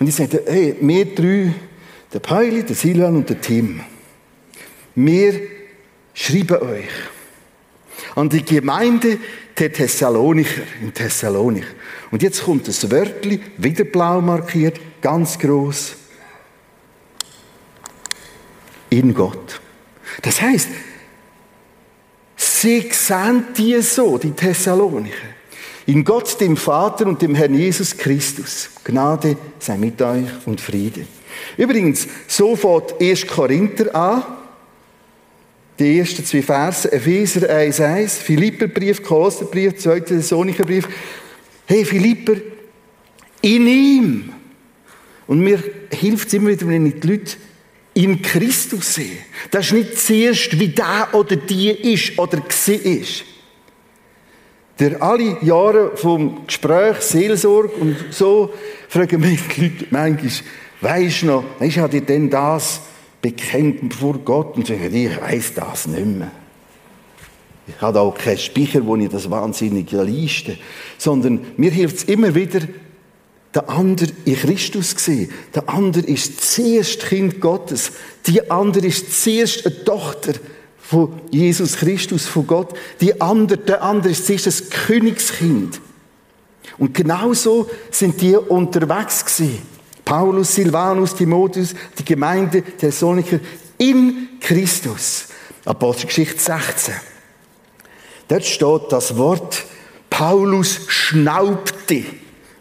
Und 0.00 0.08
ich 0.08 0.16
sagte, 0.16 0.42
hey, 0.46 0.74
wir 0.80 1.14
drei, 1.14 1.54
der 2.12 2.18
Pauli, 2.18 2.64
der 2.64 2.74
Silvan 2.74 3.18
und 3.18 3.30
der 3.30 3.40
Tim, 3.40 3.80
wir 4.96 5.40
schreiben 6.12 6.60
euch 6.60 6.90
an 8.16 8.28
die 8.28 8.44
Gemeinde 8.44 9.18
der 9.56 9.72
Thessalonicher 9.72 10.62
in 10.82 10.92
Thessalonik. 10.92 11.66
Und 12.10 12.24
jetzt 12.24 12.42
kommt 12.42 12.66
das 12.66 12.90
Wörtli, 12.90 13.40
wieder 13.58 13.84
blau 13.84 14.20
markiert, 14.20 14.80
ganz 15.00 15.38
groß 15.38 15.98
in 18.98 19.14
Gott. 19.14 19.60
Das 20.22 20.40
heißt, 20.40 20.68
sie 22.36 22.88
sehen 22.92 23.44
die 23.56 23.80
so, 23.82 24.18
die 24.18 24.30
Thessalonicher. 24.30 25.34
In 25.86 26.04
Gott, 26.04 26.40
dem 26.40 26.56
Vater 26.56 27.06
und 27.06 27.20
dem 27.20 27.34
Herrn 27.34 27.54
Jesus 27.54 27.96
Christus. 27.96 28.70
Gnade 28.84 29.36
sei 29.58 29.76
mit 29.76 30.00
euch 30.00 30.28
und 30.46 30.60
Friede. 30.60 31.06
Übrigens, 31.56 32.06
so 32.26 32.56
fährt 32.56 33.00
1. 33.00 33.26
Korinther 33.26 33.94
an. 33.94 34.22
Die 35.78 35.98
ersten 35.98 36.24
zwei 36.24 36.40
Verse, 36.40 36.90
Epheser 36.90 37.50
1,1, 37.50 38.20
Philipperbrief, 38.20 39.02
Kolosserbrief, 39.02 39.76
2. 39.76 40.00
Thessalonicher 40.00 40.64
Brief. 40.64 40.88
Hey, 41.66 41.84
Philipper, 41.84 42.36
in 43.42 43.66
ihm. 43.66 44.32
Und 45.26 45.40
mir 45.40 45.60
hilft 45.90 46.28
es 46.28 46.34
immer 46.34 46.50
wieder, 46.50 46.68
wenn 46.68 46.86
ich 46.86 47.00
die 47.00 47.08
Leute 47.08 47.36
in 47.94 48.20
Christus 48.20 48.94
sehen. 48.94 49.18
Das 49.50 49.66
ist 49.66 49.72
nicht 49.72 49.98
zuerst, 49.98 50.58
wie 50.58 50.68
der 50.68 51.08
oder 51.12 51.36
die 51.36 51.70
ist 51.70 52.18
oder 52.18 52.38
ist. 52.66 53.24
Der 54.80 55.00
alle 55.00 55.38
Jahre 55.42 55.96
vom 55.96 56.46
Gespräch, 56.46 56.96
Seelsorge 56.98 57.74
und 57.76 57.96
so, 58.10 58.52
fragen 58.88 59.20
mich 59.20 59.40
die 59.54 59.60
Leute 59.62 59.86
manchmal, 59.90 60.32
weisst 60.80 61.22
du 61.22 61.26
noch, 61.26 61.44
ich 61.60 61.78
habe 61.78 62.00
dir 62.00 62.04
denn 62.04 62.28
das 62.28 62.80
bekennt 63.22 63.94
vor 63.94 64.18
Gott? 64.18 64.56
Und 64.56 64.66
sagen, 64.66 64.92
ich 64.92 65.20
weiß 65.20 65.54
das 65.54 65.86
nicht 65.86 66.04
mehr. 66.04 66.30
Ich 67.66 67.80
habe 67.80 68.00
auch 68.00 68.14
keinen 68.14 68.36
Speicher, 68.36 68.84
wo 68.84 68.96
ich 68.96 69.08
das 69.08 69.30
wahnsinnig 69.30 69.90
leiste. 69.92 70.58
Sondern 70.98 71.40
mir 71.56 71.70
hilft 71.70 71.96
es 71.96 72.04
immer 72.04 72.34
wieder, 72.34 72.60
der 73.54 73.68
andere 73.68 74.10
in 74.24 74.36
Christus 74.36 74.94
gesehen. 74.94 75.30
Der 75.54 75.68
andere 75.68 76.04
ist 76.06 76.40
zuerst 76.40 77.00
Kind 77.06 77.40
Gottes. 77.40 77.92
Die 78.26 78.50
andere 78.50 78.86
ist 78.86 79.22
zuerst 79.22 79.64
eine 79.64 79.84
Tochter 79.84 80.32
von 80.78 81.20
Jesus 81.30 81.76
Christus, 81.76 82.26
von 82.26 82.46
Gott. 82.46 82.74
Die 83.00 83.20
andere, 83.20 83.58
der 83.58 83.82
andere 83.82 84.12
ist 84.12 84.26
zuerst 84.26 84.46
ein 84.46 84.70
Königskind. 84.70 85.80
Und 86.78 86.94
genauso 86.94 87.70
sind 87.90 88.20
die 88.20 88.36
unterwegs 88.36 89.24
gewesen. 89.24 89.62
Paulus, 90.04 90.54
Silvanus, 90.54 91.14
Timotheus, 91.14 91.74
die 91.98 92.04
Gemeinde 92.04 92.62
der 92.62 92.76
Thessaloniker 92.76 93.38
in 93.78 94.28
Christus. 94.40 95.26
Apostelgeschichte 95.64 96.40
16. 96.40 96.94
Dort 98.28 98.44
steht 98.44 98.82
das 98.90 99.16
Wort, 99.16 99.64
Paulus 100.10 100.80
schnaubte. 100.88 102.04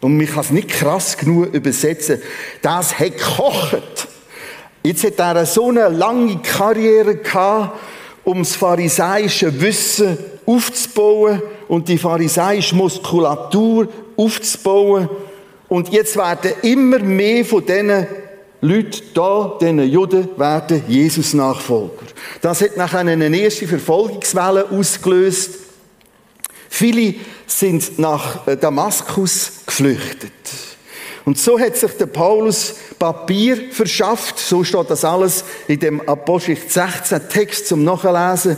Und 0.04 0.18
man 0.18 0.28
kann 0.28 0.42
es 0.42 0.52
nicht 0.52 0.68
krass 0.68 1.18
genug 1.18 1.54
übersetzen. 1.54 2.22
Das 2.62 3.00
hat 3.00 3.18
gekocht. 3.18 4.08
Jetzt 4.84 5.06
hat 5.06 5.18
er 5.18 5.46
so 5.46 5.70
eine 5.70 5.88
lange 5.88 6.40
Karriere 6.40 7.16
gehabt, 7.16 7.80
um 8.26 8.40
das 8.40 8.56
pharisäische 8.56 9.62
Wissen 9.62 10.18
aufzubauen 10.46 11.42
und 11.70 11.88
die 11.88 11.98
pharisäische 11.98 12.76
Muskulatur 12.76 13.88
aufzubauen. 14.18 15.08
Und 15.70 15.90
jetzt 15.94 16.18
werden 16.18 16.52
immer 16.64 17.00
mehr 17.00 17.46
von 17.46 17.66
diesen 17.66 18.06
Leuten 18.60 19.02
da, 19.14 19.58
diesen 19.62 19.80
Juden, 19.90 20.28
werden 20.38 20.84
Jesus-Nachfolger. 20.88 22.04
Das 22.42 22.62
hat 22.62 22.76
nachher 22.76 23.00
eine 23.00 23.38
erste 23.38 23.68
Verfolgungswelle 23.68 24.70
ausgelöst. 24.70 25.63
Viele 26.76 27.14
sind 27.46 28.00
nach 28.00 28.48
äh, 28.48 28.58
Damaskus 28.58 29.60
geflüchtet. 29.64 30.32
Und 31.24 31.38
so 31.38 31.60
hat 31.60 31.78
sich 31.78 31.92
der 31.98 32.08
Paulus 32.08 32.74
Papier 32.98 33.70
verschafft, 33.70 34.40
so 34.40 34.64
steht 34.64 34.90
das 34.90 35.06
alles 35.06 35.46
in 35.68 35.80
dem 35.80 36.02
Apostel 36.10 36.58
16 36.58 37.30
Text 37.30 37.68
zum 37.68 37.84
Nachlesen, 37.84 38.58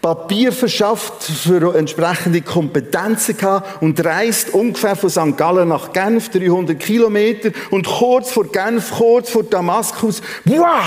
Papier 0.00 0.50
verschafft 0.50 1.22
für 1.22 1.76
entsprechende 1.76 2.42
Kompetenzen 2.42 3.36
gehabt 3.36 3.80
und 3.80 4.04
reist 4.04 4.52
ungefähr 4.52 4.96
von 4.96 5.10
St. 5.10 5.36
Gallen 5.36 5.68
nach 5.68 5.92
Genf, 5.92 6.30
300 6.30 6.80
Kilometer 6.80 7.52
und 7.70 7.86
kurz 7.86 8.32
vor 8.32 8.50
Genf, 8.50 8.90
kurz 8.90 9.30
vor 9.30 9.44
Damaskus, 9.44 10.20
wow, 10.46 10.82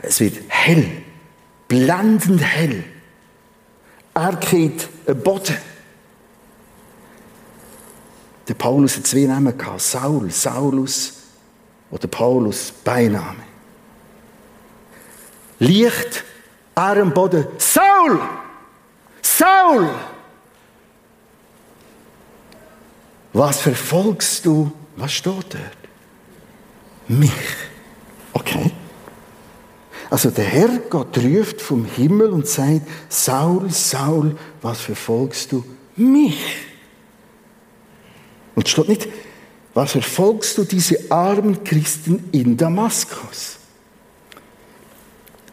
Es 0.00 0.20
wird 0.20 0.38
hell, 0.48 0.86
blendend 1.68 2.40
hell. 2.40 2.82
Er 4.14 4.36
geht 4.36 4.88
einen 5.06 5.22
Boden. 5.22 5.56
Der 8.48 8.54
Paulus 8.54 8.96
hat 8.96 9.06
zwei 9.06 9.26
Namen 9.26 9.56
gehabt. 9.56 9.80
Saul, 9.80 10.30
Saulus 10.30 11.14
oder 11.90 12.08
Paulus, 12.08 12.72
Beiname. 12.72 13.44
Licht, 15.60 16.24
er 16.74 16.96
am 17.02 17.12
Boden. 17.12 17.46
Saul! 17.58 18.20
Saul! 19.22 19.90
Was 23.32 23.60
verfolgst 23.60 24.44
du? 24.46 24.72
Was 24.96 25.12
steht 25.12 25.54
dort? 25.54 25.78
Mich. 27.06 27.30
Okay. 28.32 28.69
Also 30.10 30.30
der 30.30 30.44
Herr 30.44 30.78
Gott 30.90 31.16
ruft 31.18 31.62
vom 31.62 31.84
Himmel 31.84 32.30
und 32.30 32.46
sagt, 32.48 32.82
Saul, 33.08 33.70
Saul, 33.70 34.36
was 34.60 34.80
verfolgst 34.80 35.52
du? 35.52 35.64
Mich. 35.94 36.44
Und 38.56 38.68
steht 38.68 38.88
nicht, 38.88 39.08
was 39.72 39.92
verfolgst 39.92 40.58
du 40.58 40.64
diese 40.64 41.12
armen 41.12 41.62
Christen 41.62 42.28
in 42.32 42.56
Damaskus? 42.56 43.58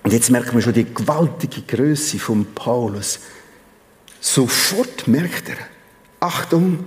Und 0.01 0.11
jetzt 0.11 0.31
merkt 0.31 0.53
man 0.53 0.63
schon 0.63 0.73
die 0.73 0.91
gewaltige 0.91 1.61
Größe 1.61 2.17
von 2.17 2.45
Paulus. 2.55 3.19
Sofort 4.19 5.07
merkt 5.07 5.49
er, 5.49 5.57
Achtung, 6.19 6.85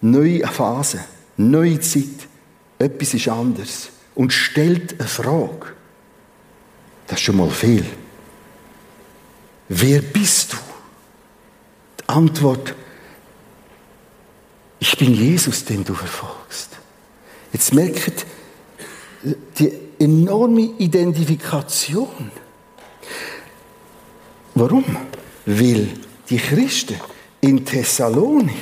neue 0.00 0.44
Phase, 0.48 1.04
neue 1.36 1.78
Zeit, 1.78 2.26
etwas 2.80 3.14
ist 3.14 3.28
anders 3.28 3.90
und 4.16 4.32
stellt 4.32 4.98
eine 4.98 5.08
Frage. 5.08 5.77
Das 7.08 7.18
ist 7.18 7.24
schon 7.24 7.38
mal 7.38 7.50
viel. 7.50 7.84
Wer 9.68 10.00
bist 10.02 10.52
du? 10.52 10.56
Die 12.00 12.08
Antwort, 12.08 12.74
ich 14.78 14.96
bin 14.96 15.14
Jesus, 15.14 15.64
den 15.64 15.84
du 15.84 15.94
verfolgst. 15.94 16.76
Jetzt 17.52 17.74
merkt 17.74 18.26
die 19.58 19.72
enorme 19.98 20.60
Identifikation. 20.78 22.30
Warum? 24.54 24.84
Weil 25.46 25.88
die 26.28 26.38
Christen 26.38 27.00
in 27.40 27.64
Thessalonich, 27.64 28.54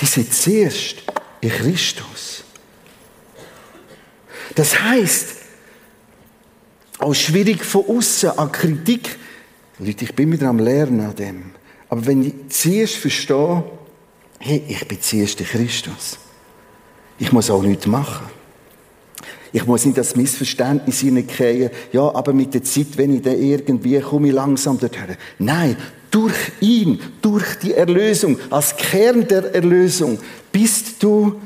die 0.00 0.06
sind 0.06 0.32
zuerst 0.32 0.96
in 1.40 1.50
Christus. 1.50 2.44
Das 4.54 4.78
heißt, 4.78 5.41
auch 7.02 7.14
schwierig 7.14 7.64
von 7.64 7.84
außen 7.86 8.30
an 8.38 8.52
Kritik. 8.52 9.16
Leute, 9.78 10.04
ich 10.04 10.14
bin 10.14 10.32
wieder 10.32 10.48
am 10.48 10.58
Lernen 10.58 11.00
an 11.00 11.16
dem. 11.16 11.42
Aber 11.88 12.06
wenn 12.06 12.22
ich 12.22 12.34
zuerst 12.48 12.96
verstehe, 12.96 13.64
hey, 14.38 14.62
ich 14.68 14.86
bin 14.86 15.00
zuerst 15.00 15.40
in 15.40 15.46
Christus. 15.46 16.18
Ich 17.18 17.32
muss 17.32 17.50
auch 17.50 17.62
nichts 17.62 17.86
machen. 17.86 18.26
Ich 19.52 19.66
muss 19.66 19.84
nicht 19.84 19.98
das 19.98 20.16
Missverständnis 20.16 21.00
hineingehen, 21.00 21.70
ja, 21.92 22.14
aber 22.14 22.32
mit 22.32 22.54
der 22.54 22.64
Zeit, 22.64 22.96
wenn 22.96 23.14
ich 23.14 23.22
dann 23.22 23.40
irgendwie 23.40 24.00
komme 24.00 24.28
ich 24.28 24.34
langsam 24.34 24.78
dorthin. 24.78 25.16
Nein, 25.38 25.76
durch 26.10 26.52
ihn, 26.60 26.98
durch 27.20 27.58
die 27.62 27.74
Erlösung, 27.74 28.38
als 28.48 28.74
Kern 28.76 29.28
der 29.28 29.54
Erlösung, 29.54 30.18
bist 30.50 31.02
du 31.02 31.40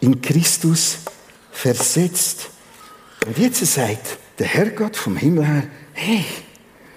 in 0.00 0.20
Christus 0.20 0.98
versetzt. 1.50 2.50
Und 3.28 3.36
jetzt 3.36 3.62
sagt 3.66 4.16
der 4.38 4.46
Herrgott 4.46 4.96
vom 4.96 5.14
Himmel 5.14 5.44
her, 5.46 5.62
hey, 5.92 6.24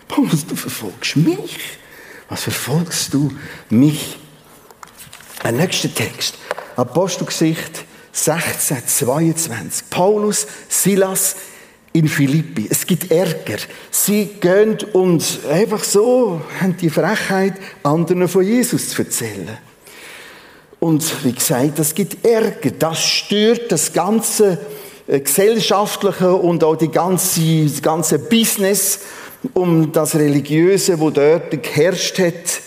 Paulus, 0.08 0.48
du 0.48 0.56
verfolgst 0.56 1.17
mich. 1.17 1.60
Was 2.30 2.44
verfolgst 2.44 3.13
du 3.13 3.34
mich? 3.70 4.17
Ein 5.44 5.58
nächster 5.58 5.94
Text. 5.94 6.36
Apostelgesicht 6.78 7.84
16, 8.13 8.88
22. 8.88 9.89
Paulus, 9.89 10.48
Silas 10.70 11.36
in 11.91 12.08
Philippi. 12.08 12.65
Es 12.70 12.88
gibt 12.88 13.12
Ärger. 13.12 13.58
Sie 13.89 14.28
gehen 14.39 14.78
und 14.94 15.39
einfach 15.50 15.84
so 15.84 16.41
haben 16.62 16.78
die 16.78 16.89
Frechheit, 16.89 17.56
anderen 17.84 18.30
von 18.30 18.46
Jesus 18.46 18.88
zu 18.91 19.02
erzählen. 19.02 19.58
Und 20.80 21.26
wie 21.26 21.34
gesagt, 21.34 21.78
das 21.78 21.94
gibt 21.94 22.26
Ärger. 22.26 22.72
Das 22.72 23.04
stört 23.04 23.70
das 23.70 23.91
ganze 23.91 24.58
gesellschaftliche 25.19 26.34
und 26.34 26.63
auch 26.63 26.76
die 26.76 26.89
ganze, 26.89 27.65
das 27.65 27.82
ganze 27.82 28.19
Business 28.19 29.00
um 29.54 29.91
das 29.91 30.15
Religiöse, 30.15 31.00
wo 31.00 31.10
dort 31.10 31.52
geherrscht 31.52 32.19
hat. 32.19 32.62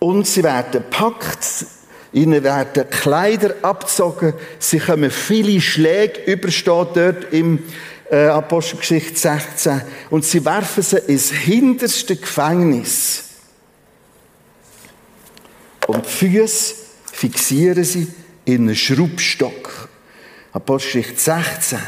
Und 0.00 0.26
sie 0.26 0.42
werden 0.42 0.84
packt, 0.90 1.66
ihnen 2.12 2.42
werden 2.42 2.88
Kleider 2.88 3.54
abgezogen, 3.62 4.32
sie 4.58 4.78
kommen 4.78 5.10
viele 5.10 5.60
Schläge, 5.60 6.32
übersteht 6.32 6.66
dort 6.94 7.32
im 7.32 7.64
äh, 8.10 8.26
Apostelgeschichte 8.26 9.18
16, 9.18 9.82
und 10.10 10.24
sie 10.24 10.44
werfen 10.44 10.82
sie 10.82 10.98
ins 10.98 11.30
hinterste 11.30 12.16
Gefängnis. 12.16 13.24
Und 15.86 16.04
die 16.04 16.10
Füße 16.10 16.74
fixieren 17.12 17.84
sie 17.84 18.08
in 18.44 18.62
einen 18.62 18.76
Schraubstock. 18.76 19.88
Apostelgeschichte 20.58 21.20
16. 21.20 21.78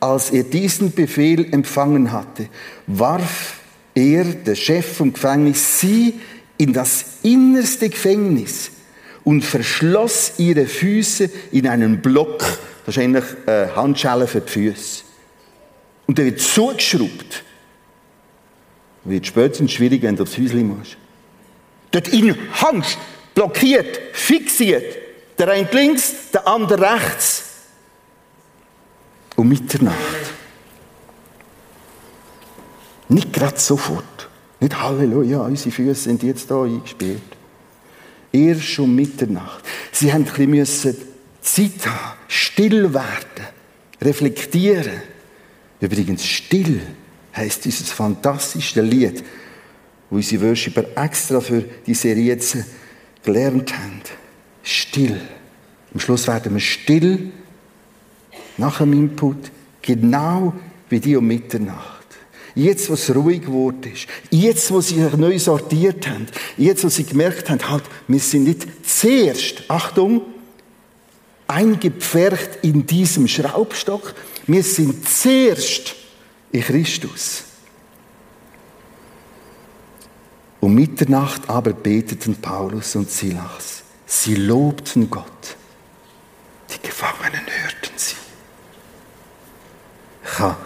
Als 0.00 0.30
er 0.30 0.42
diesen 0.42 0.92
Befehl 0.92 1.52
empfangen 1.54 2.10
hatte, 2.10 2.48
warf 2.88 3.60
er, 3.94 4.24
der 4.24 4.56
Chef 4.56 4.96
vom 4.96 5.12
Gefängnis, 5.12 5.78
sie 5.78 6.14
in 6.56 6.72
das 6.72 7.04
innerste 7.22 7.90
Gefängnis 7.90 8.72
und 9.22 9.42
verschloss 9.42 10.32
ihre 10.38 10.66
Füße 10.66 11.30
in 11.52 11.68
einen 11.68 12.02
Block. 12.02 12.40
Das 12.84 12.96
ist 12.96 13.02
eigentlich 13.02 13.24
eine 13.46 13.76
Handschelle 13.76 14.26
für 14.26 14.40
die 14.40 14.50
Füße. 14.50 15.04
Und 16.08 16.18
der 16.18 16.24
wird 16.24 16.40
zugeschraubt. 16.40 17.44
Wird 19.04 19.26
spätestens 19.26 19.70
schwierig, 19.70 20.02
wenn 20.02 20.16
du 20.16 20.24
aufs 20.24 20.36
Häuschen 20.36 20.76
musst. 20.76 20.96
Dort 21.92 22.08
in 22.08 22.34
Angst, 22.62 22.98
blockiert, 23.32 24.00
fixiert. 24.12 25.07
Der 25.38 25.48
eine 25.48 25.68
links, 25.70 26.30
der 26.32 26.46
andere 26.46 26.80
rechts. 26.80 27.44
Um 29.36 29.48
Mitternacht. 29.48 29.96
Nicht 33.08 33.32
gerade 33.32 33.58
sofort. 33.58 34.28
Nicht 34.60 34.80
Halleluja, 34.80 35.40
unsere 35.40 35.70
Füße 35.70 35.94
sind 35.94 36.22
jetzt 36.24 36.50
da 36.50 36.64
eingespielt. 36.64 37.22
Erst 38.32 38.78
um 38.80 38.94
Mitternacht. 38.94 39.64
Sie 39.92 40.12
haben 40.12 40.26
ein 40.26 40.50
bisschen 40.50 40.96
Zeit 41.40 41.86
haben, 41.86 42.18
still 42.26 42.92
werden, 42.92 43.46
reflektieren. 44.02 45.00
Übrigens, 45.80 46.26
still 46.26 46.80
heisst 47.34 47.64
dieses 47.64 47.90
fantastische 47.92 48.82
Lied, 48.82 49.24
wo 50.10 50.16
unsere 50.16 50.48
Worshipper 50.48 50.84
extra 50.96 51.40
für 51.40 51.62
die 51.86 51.94
Serie 51.94 52.24
jetzt 52.24 52.58
gelernt 53.22 53.72
haben. 53.72 54.02
Still. 54.68 55.18
Am 55.94 55.98
Schluss 55.98 56.26
werden 56.28 56.52
wir 56.52 56.60
still 56.60 57.32
nach 58.58 58.78
dem 58.78 58.92
Input, 58.92 59.50
genau 59.80 60.52
wie 60.90 61.00
die 61.00 61.16
um 61.16 61.26
Mitternacht. 61.26 62.04
Jetzt, 62.54 62.90
wo 62.90 62.92
es 62.92 63.14
ruhig 63.14 63.40
geworden 63.40 63.90
ist, 63.90 64.06
jetzt, 64.28 64.70
wo 64.70 64.82
sie 64.82 65.02
sich 65.02 65.16
neu 65.16 65.38
sortiert 65.38 66.06
haben, 66.06 66.26
jetzt, 66.58 66.84
wo 66.84 66.90
sie 66.90 67.04
gemerkt 67.04 67.48
haben, 67.48 67.66
halt, 67.66 67.84
wir 68.08 68.20
sind 68.20 68.44
nicht 68.44 68.66
zuerst, 68.86 69.64
Achtung, 69.68 70.20
eingepfercht 71.46 72.58
in 72.60 72.84
diesem 72.84 73.26
Schraubstock, 73.26 74.14
wir 74.46 74.62
sind 74.62 75.08
zuerst 75.08 75.94
in 76.52 76.60
Christus. 76.60 77.44
Um 80.60 80.74
Mitternacht 80.74 81.48
aber 81.48 81.72
beteten 81.72 82.34
Paulus 82.34 82.96
und 82.96 83.10
Silas. 83.10 83.84
Sie 84.10 84.36
lobten 84.36 85.10
Gott. 85.10 85.56
Die 86.70 86.80
Gefangenen 86.80 87.42
hörten 87.46 87.92
sie. 87.96 88.16
Ich 90.24 90.38
habe 90.38 90.56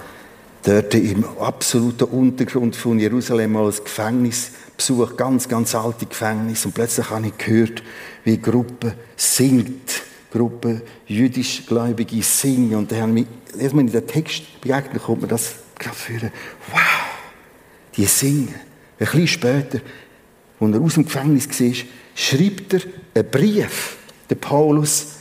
dort 0.62 0.94
im 0.94 1.24
absoluten 1.40 2.04
Untergrund 2.04 2.76
von 2.76 3.00
Jerusalem 3.00 3.56
als 3.56 3.82
Gefängnis 3.82 4.52
besucht, 4.76 5.16
ganz, 5.16 5.48
ganz 5.48 5.74
alte 5.74 6.06
Gefängnis. 6.06 6.64
Und 6.64 6.72
plötzlich 6.72 7.10
habe 7.10 7.26
ich 7.26 7.36
gehört, 7.36 7.82
wie 8.22 8.40
Gruppe 8.40 8.94
singt. 9.16 10.02
Gruppe 10.30 10.82
jüdischgläubige 11.08 12.22
singen. 12.22 12.76
Und 12.76 12.92
dann 12.92 13.02
haben 13.02 13.16
wir, 13.16 13.26
erst 13.58 13.74
mal 13.74 13.80
in 13.80 13.90
den 13.90 14.06
Text 14.06 14.60
begegnet, 14.60 15.02
kommt 15.02 15.22
mir 15.22 15.28
das 15.28 15.56
gerade 15.80 15.96
führen. 15.96 16.30
Wow! 16.70 16.78
Die 17.96 18.04
singen. 18.04 18.54
Ein 19.00 19.06
bisschen 19.06 19.26
später, 19.26 19.80
als 20.60 20.74
er 20.74 20.80
aus 20.80 20.94
dem 20.94 21.04
Gefängnis 21.06 21.48
war, 21.48 21.86
schreibt 22.14 22.74
er 22.74 22.80
einen 23.14 23.30
Brief, 23.30 23.96
der 24.28 24.36
Paulus, 24.36 25.16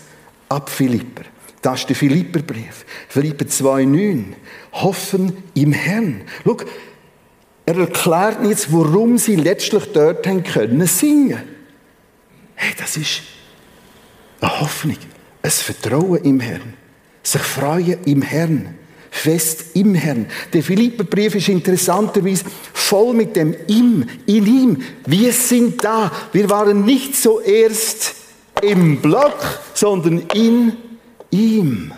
ab 0.49 0.69
Philipper. 0.69 1.23
Das 1.61 1.81
ist 1.81 1.89
der 1.89 1.95
Philipperbrief. 1.95 2.85
Philipper 3.07 3.45
2,9. 3.45 4.33
Hoffen 4.73 5.43
im 5.53 5.73
Herrn. 5.73 6.21
Schau, 6.43 6.57
er 7.65 7.77
erklärt 7.77 8.43
jetzt, 8.45 8.73
warum 8.73 9.17
sie 9.17 9.35
letztlich 9.35 9.85
dort 9.93 10.25
haben 10.25 10.43
können 10.43 10.87
singen. 10.87 11.41
Hey, 12.55 12.73
das 12.77 12.97
ist 12.97 13.21
eine 14.39 14.59
Hoffnung, 14.59 14.97
ein 15.41 15.51
Vertrauen 15.51 16.23
im 16.23 16.39
Herrn, 16.39 16.73
sich 17.23 17.41
freuen 17.41 18.03
im 18.05 18.21
Herrn, 18.21 18.75
fest 19.11 19.65
im 19.75 19.93
Herrn. 19.93 20.25
Der 20.51 20.63
Philipperbrief 20.63 21.35
ist 21.35 21.49
interessanterweise 21.49 22.45
voll 22.73 23.13
mit 23.13 23.35
dem 23.35 23.53
Im, 23.67 24.07
in 24.25 24.45
ihm. 24.47 24.81
Wir 25.05 25.33
sind 25.33 25.83
da. 25.83 26.11
Wir 26.31 26.49
waren 26.49 26.85
nicht 26.85 27.15
so 27.15 27.39
erst 27.41 28.15
im 28.61 29.01
Block, 29.01 29.37
sondern 29.73 30.23
in 30.33 30.73
ihm. 31.29 31.91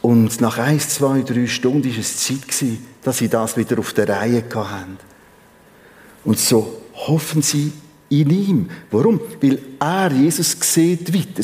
Und 0.00 0.40
nach 0.40 0.58
eins, 0.58 0.90
zwei, 0.90 1.22
drei 1.22 1.46
Stunden 1.46 1.90
war 1.90 1.98
es 1.98 2.18
Zeit, 2.18 2.64
dass 3.02 3.18
sie 3.18 3.28
das 3.28 3.56
wieder 3.56 3.78
auf 3.78 3.92
der 3.94 4.08
Reihe 4.08 4.44
hatten. 4.54 4.98
Und 6.24 6.38
so 6.38 6.80
hoffen 6.94 7.42
sie 7.42 7.72
in 8.10 8.30
ihm. 8.30 8.70
Warum? 8.90 9.20
Weil 9.40 9.58
er, 9.80 10.12
Jesus, 10.12 10.56
sieht 10.60 11.12
weiter. 11.12 11.42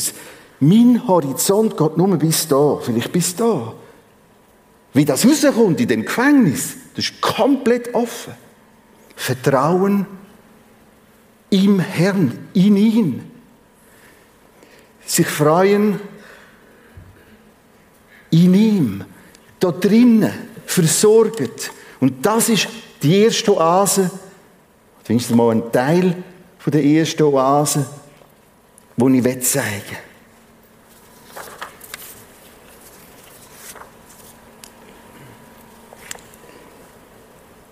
Mein 0.63 1.07
Horizont 1.07 1.75
geht 1.75 1.97
nur 1.97 2.15
bis 2.17 2.47
da, 2.47 2.77
vielleicht 2.79 3.11
bis 3.11 3.35
da. 3.35 3.73
Wie 4.93 5.05
das 5.05 5.25
rauskommt 5.25 5.81
in 5.81 5.87
dem 5.87 6.05
Gefängnis, 6.05 6.75
das 6.95 7.05
ist 7.05 7.19
komplett 7.19 7.95
offen. 7.95 8.33
Vertrauen 9.15 10.05
im 11.49 11.79
Herrn, 11.79 12.47
in 12.53 12.77
ihn. 12.77 13.31
Sich 15.03 15.27
freuen 15.27 15.99
in 18.29 18.53
ihm, 18.53 19.03
da 19.59 19.71
drinnen, 19.71 20.31
versorgt. 20.67 21.71
Und 21.99 22.23
das 22.23 22.49
ist 22.49 22.67
die 23.01 23.23
erste 23.23 23.57
Oase, 23.57 24.11
zumindest 25.03 25.35
mal 25.35 25.51
ein 25.55 25.71
Teil 25.71 26.23
von 26.59 26.71
der 26.71 26.83
ersten 26.83 27.23
Oase, 27.23 27.83
wo 28.95 29.09
ich 29.09 29.23
zeigen 29.41 29.89
will. 29.89 30.10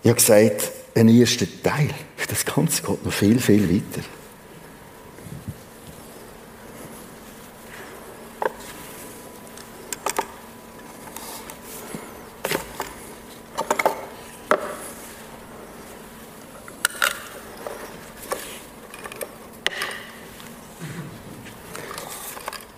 Ich 0.09 0.11
habe 0.11 0.21
gesagt, 0.21 0.71
ein 0.95 1.07
erster 1.07 1.45
Teil. 1.61 1.89
Das 2.27 2.43
Ganze 2.43 2.81
geht 2.81 3.05
noch 3.05 3.13
viel, 3.13 3.39
viel 3.39 3.69
weiter. 3.69 4.03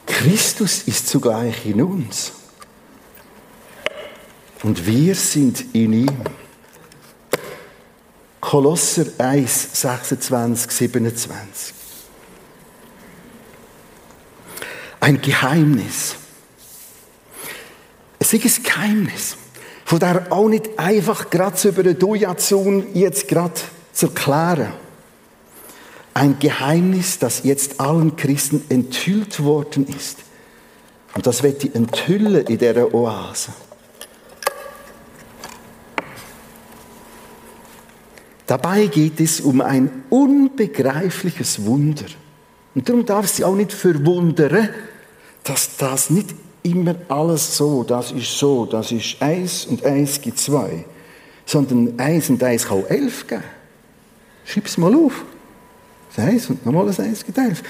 Christus 0.06 0.84
ist 0.86 1.08
zugleich 1.08 1.65
in 1.65 1.82
uns. 1.82 2.34
Und 4.63 4.86
wir 4.86 5.15
sind 5.15 5.74
in 5.74 5.94
ihm. 5.94 6.40
Kolosser 8.52 9.06
1, 9.18 9.70
26, 9.72 10.72
27. 10.72 11.74
Ein 15.00 15.22
Geheimnis. 15.22 16.16
Es 18.20 18.34
ist 18.34 18.60
ein 18.60 18.64
Geheimnis, 18.64 19.38
von 19.86 20.00
der 20.00 20.30
auch 20.34 20.50
nicht 20.50 20.78
einfach 20.78 21.30
gerade 21.30 21.66
über 21.66 21.82
den 21.82 21.98
Dujazun 21.98 22.94
jetzt 22.94 23.30
gerade 23.30 23.54
zu 23.94 24.08
erklären. 24.08 24.74
Ein 26.14 26.38
Geheimnis, 26.38 27.20
das 27.20 27.44
jetzt 27.46 27.80
allen 27.80 28.18
Christen 28.18 28.66
enthüllt 28.68 29.42
worden 29.42 29.88
ist. 29.88 30.18
Und 31.16 31.26
das 31.26 31.42
wird 31.42 31.64
die 31.64 31.74
enthüllen 31.74 32.46
in 32.48 32.58
dieser 32.58 32.94
Oase. 32.94 33.54
Dabei 38.52 38.88
geht 38.88 39.22
es 39.22 39.40
um 39.40 39.62
ein 39.62 40.04
unbegreifliches 40.10 41.66
Wunder. 41.66 42.04
Und 42.76 42.90
darum 42.90 43.06
darf 43.06 43.26
sie 43.30 43.46
auch 43.46 43.56
nicht 43.56 43.72
verwundern, 43.72 44.68
dass 45.46 45.78
das 45.78 46.10
nicht 46.10 46.36
immer 46.62 46.96
alles 47.08 47.56
so, 47.56 47.86
das 47.86 48.12
ist 48.12 48.38
so, 48.38 48.66
das 48.66 48.92
ist 48.92 49.22
eins 49.22 49.64
und 49.68 49.86
eins 49.86 50.20
gibt 50.20 50.38
zwei, 50.38 50.84
sondern 51.46 51.98
eins 51.98 52.30
und 52.30 52.44
eins 52.44 52.68
kann 52.68 52.80
auch 52.80 52.90
elf 52.90 53.26
geben. 53.26 53.42
Schreib 54.44 54.66
es 54.66 54.78
mal 54.78 54.94
auf. 54.96 55.24
Das 56.14 56.26
eins 56.26 56.50
und 56.50 56.66
nochmal 56.66 56.88
das 56.88 56.98
gibt 57.24 57.38
elf. 57.38 57.64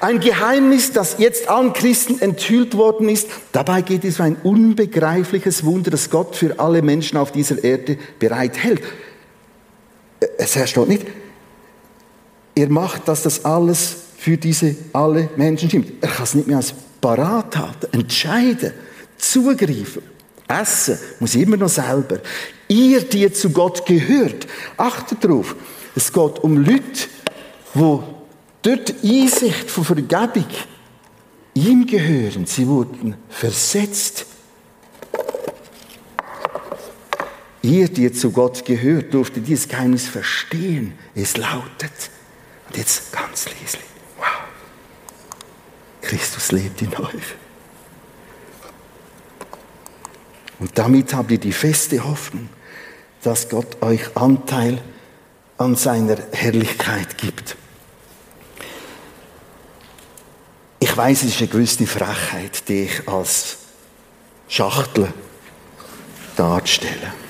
Ein 0.00 0.20
Geheimnis, 0.20 0.92
das 0.92 1.16
jetzt 1.16 1.48
allen 1.48 1.72
Christen 1.72 2.20
enthüllt 2.20 2.76
worden 2.76 3.08
ist. 3.08 3.30
Dabei 3.52 3.80
geht 3.80 4.04
es 4.04 4.20
um 4.20 4.26
ein 4.26 4.36
unbegreifliches 4.42 5.64
Wunder, 5.64 5.90
das 5.90 6.10
Gott 6.10 6.36
für 6.36 6.58
alle 6.58 6.82
Menschen 6.82 7.16
auf 7.16 7.32
dieser 7.32 7.64
Erde 7.64 7.96
bereithält 8.18 8.82
es 10.38 10.70
steht 10.70 10.88
nicht, 10.88 11.06
er 12.54 12.68
macht, 12.70 13.06
dass 13.08 13.22
das 13.22 13.44
alles 13.44 13.96
für 14.16 14.36
diese 14.36 14.74
alle 14.92 15.28
Menschen 15.36 15.68
stimmt. 15.68 15.92
Er 16.00 16.08
kann 16.08 16.24
es 16.24 16.34
nicht 16.34 16.48
mehr 16.48 16.56
als 16.56 16.74
parat 17.00 17.56
haben, 17.56 17.92
entscheiden, 17.92 18.72
zugreifen. 19.18 20.02
Essen 20.48 20.98
muss 21.20 21.34
immer 21.34 21.56
noch 21.56 21.68
selber. 21.68 22.20
Ihr, 22.68 23.02
die 23.02 23.30
zu 23.32 23.50
Gott 23.50 23.84
gehört, 23.84 24.46
achtet 24.76 25.24
darauf, 25.24 25.54
es 25.94 26.12
geht 26.12 26.38
um 26.40 26.58
Leute, 26.58 27.08
wo 27.74 28.02
dort 28.62 29.02
die 29.02 29.22
Einsicht 29.22 29.70
von 29.70 29.84
Vergebung 29.84 30.46
ihm 31.54 31.86
gehören. 31.86 32.46
Sie 32.46 32.66
wurden 32.66 33.16
versetzt 33.28 34.26
Ihr, 37.66 37.88
die 37.88 38.12
zu 38.12 38.30
Gott 38.30 38.64
gehört, 38.64 39.12
durfte 39.12 39.40
dieses 39.40 39.66
Geheimnis 39.66 40.06
verstehen. 40.06 40.96
Es 41.16 41.36
lautet, 41.36 42.10
und 42.68 42.76
jetzt 42.76 43.12
ganz 43.12 43.46
leise, 43.46 43.78
wow, 44.16 44.26
Christus 46.00 46.52
lebt 46.52 46.80
in 46.80 46.94
euch. 46.94 47.34
Und 50.60 50.78
damit 50.78 51.12
habt 51.12 51.32
ihr 51.32 51.38
die 51.38 51.52
feste 51.52 52.04
Hoffnung, 52.04 52.48
dass 53.24 53.48
Gott 53.48 53.82
euch 53.82 54.16
Anteil 54.16 54.80
an 55.58 55.74
seiner 55.74 56.18
Herrlichkeit 56.30 57.18
gibt. 57.18 57.56
Ich 60.78 60.96
weiß, 60.96 61.24
es 61.24 61.30
ist 61.30 61.40
eine 61.40 61.48
gewisse 61.48 61.84
Frechheit, 61.88 62.68
die 62.68 62.84
ich 62.84 63.08
als 63.08 63.56
Schachtel 64.46 65.12
darstelle. 66.36 67.25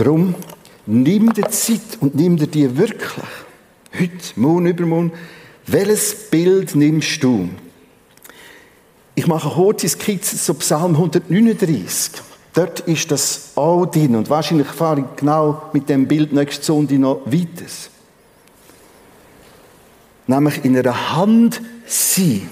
Darum, 0.00 0.34
nimm 0.86 1.30
dir 1.34 1.50
Zeit 1.50 1.98
und 2.00 2.14
nimm 2.14 2.38
dir 2.38 2.46
die 2.46 2.74
wirklich. 2.78 3.22
Heute, 3.92 4.12
morgen, 4.36 4.64
übermorgen. 4.64 5.12
Welches 5.66 6.30
Bild 6.30 6.74
nimmst 6.74 7.22
du? 7.22 7.50
Ich 9.14 9.26
mache 9.26 9.48
eine 9.48 9.56
kurze 9.56 9.90
Skizze 9.90 10.38
zu 10.38 10.54
Psalm 10.54 10.92
139. 10.94 12.12
Dort 12.54 12.80
ist 12.80 13.10
das 13.10 13.50
auch 13.56 13.84
drin. 13.84 14.16
Und 14.16 14.30
wahrscheinlich 14.30 14.68
fahre 14.68 15.00
ich 15.00 15.16
genau 15.16 15.64
mit 15.74 15.90
dem 15.90 16.08
Bild 16.08 16.32
nächste 16.32 16.64
Sonntag 16.64 16.98
noch 16.98 17.20
weiter. 17.26 17.66
Nämlich 20.26 20.64
in 20.64 20.78
einer 20.78 21.14
Hand 21.14 21.60
sein. 21.84 22.48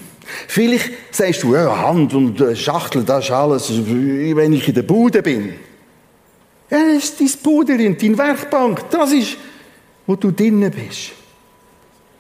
Vielleicht 0.48 0.90
sagst 1.12 1.44
du, 1.44 1.54
ja, 1.54 1.74
Hand 1.80 2.12
und 2.12 2.58
Schachtel, 2.58 3.04
das 3.04 3.24
ist 3.24 3.30
alles, 3.30 3.70
wenn 3.70 4.52
ich 4.52 4.68
in 4.68 4.74
der 4.74 4.82
Bude 4.82 5.22
bin. 5.22 5.54
Ja, 6.70 6.83
ist 6.83 7.20
dein 7.20 7.31
Puderin, 7.42 7.96
deine 7.96 8.18
Werkbank. 8.18 8.90
Das 8.90 9.12
ist, 9.12 9.37
wo 10.07 10.16
du 10.16 10.31
drinnen 10.31 10.70
bist. 10.70 11.12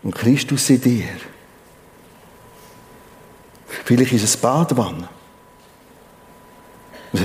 Und 0.02 0.14
Christus 0.14 0.70
in 0.70 0.80
dir. 0.80 1.04
Vielleicht 3.84 4.12
ist 4.12 4.24
es 4.24 4.36
Badwanne. 4.36 5.08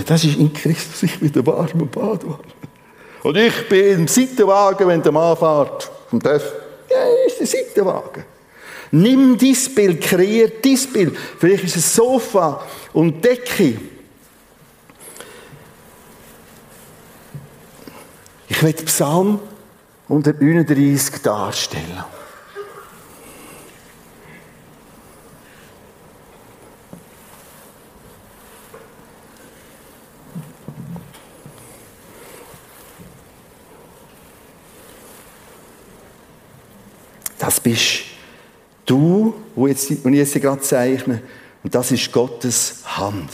Das 0.06 0.24
ist 0.24 0.38
in 0.38 0.52
Christus, 0.54 1.04
ich 1.04 1.20
bin 1.20 1.32
der 1.32 1.46
warme 1.46 1.86
Badwanne. 1.86 2.40
Und 3.24 3.38
ich 3.38 3.70
bin 3.70 4.00
im 4.00 4.08
Seitenwagen, 4.08 4.88
wenn 4.88 5.02
der 5.02 5.12
Mann 5.12 5.38
fährt. 5.38 5.90
Vom 6.10 6.20
Dörf. 6.20 6.44
Ja, 6.90 6.98
ist 7.26 7.40
der 7.40 7.48
Seitenwagen. 7.48 8.26
Nimm 8.92 9.38
dein 9.38 9.58
Bild, 9.74 10.02
kreier 10.02 10.50
dein 10.62 10.80
Bild. 10.94 11.18
Vielleicht 11.40 11.64
ist 11.64 11.78
es 11.78 11.96
Sofa 11.96 12.64
und 12.92 13.24
Decke. 13.24 13.78
Ich 18.66 18.78
will 18.80 18.86
Psalm 18.86 19.40
139 20.08 21.22
darstellen. 21.22 22.02
Das 37.38 37.60
bist 37.60 38.04
du, 38.86 39.34
wo 39.56 39.68
jetzt, 39.68 39.92
und 40.06 40.14
jetzt 40.14 40.36
gerade 40.36 40.62
zeichne, 40.62 41.22
und 41.66 41.76
das 41.76 41.92
ist 41.92 42.10
Gottes 42.14 42.76
Hand. 42.86 43.30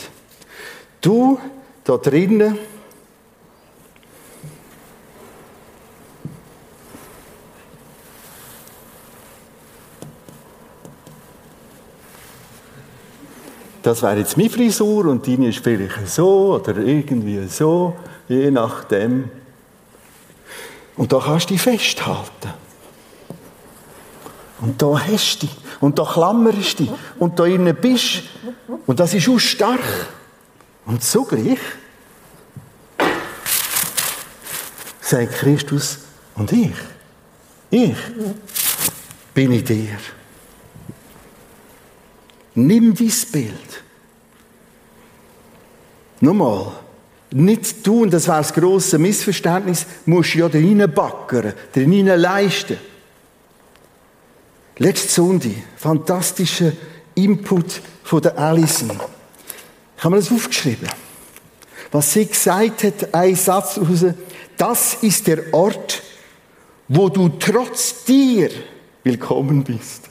Du 1.01 1.39
da 1.83 1.97
drinnen 1.97 2.57
das 13.81 14.01
wäre 14.01 14.17
jetzt 14.17 14.37
meine 14.37 14.49
Frisur 14.49 15.05
und 15.05 15.27
deine 15.27 15.49
ist 15.49 15.59
vielleicht 15.59 16.07
so 16.07 16.55
oder 16.55 16.77
irgendwie 16.77 17.47
so, 17.47 17.95
je 18.27 18.51
nachdem. 18.51 19.29
Und 20.95 21.13
da 21.13 21.19
kannst 21.19 21.49
du 21.49 21.53
dich 21.53 21.61
festhalten. 21.61 22.53
Und 24.61 24.81
da 24.81 24.99
hast 24.99 25.43
du 25.43 25.47
dich. 25.47 25.55
Und 25.79 25.97
da 25.97 26.03
klammerst 26.03 26.79
du 26.79 26.83
dich. 26.83 26.91
Und 27.17 27.39
da 27.39 27.45
innen 27.45 27.75
bist 27.75 28.23
Und 28.85 28.99
das 28.99 29.13
ist 29.13 29.29
auch 29.29 29.39
stark. 29.39 29.79
Und 30.85 31.03
zugleich 31.03 31.59
sagt 35.01 35.33
Christus, 35.33 35.99
und 36.35 36.51
ich, 36.51 36.71
ich 37.69 37.95
bin 39.33 39.51
in 39.51 39.63
dir. 39.63 39.97
Nimm 42.55 42.93
dein 42.95 43.13
Bild. 43.31 43.83
Nochmal. 46.21 46.71
Nicht 47.31 47.85
du, 47.85 48.03
und 48.03 48.11
das 48.11 48.27
wäre 48.27 48.39
das 48.39 48.53
grosse 48.53 48.97
Missverständnis, 48.97 49.85
musst 50.05 50.33
ja 50.33 50.49
da 50.49 50.57
reinbackern, 50.57 51.53
da 51.73 52.15
leisten. 52.15 52.77
Letzte 54.77 55.09
Sonntag, 55.09 55.51
fantastischer 55.75 56.71
Input 57.13 57.81
von 58.03 58.21
der 58.21 58.37
Alison. 58.37 58.99
Ich 59.97 60.03
habe 60.03 60.15
mir 60.15 60.21
das 60.21 60.31
aufgeschrieben. 60.31 60.87
Was 61.91 62.13
sie 62.13 62.25
gesagt 62.25 62.83
hat, 62.83 63.13
ein 63.13 63.35
Satz 63.35 63.77
raus, 63.77 64.05
das 64.57 64.95
ist 65.01 65.27
der 65.27 65.53
Ort, 65.53 66.01
wo 66.87 67.09
du 67.09 67.29
trotz 67.29 68.05
dir 68.05 68.49
willkommen 69.03 69.63
bist. 69.63 70.08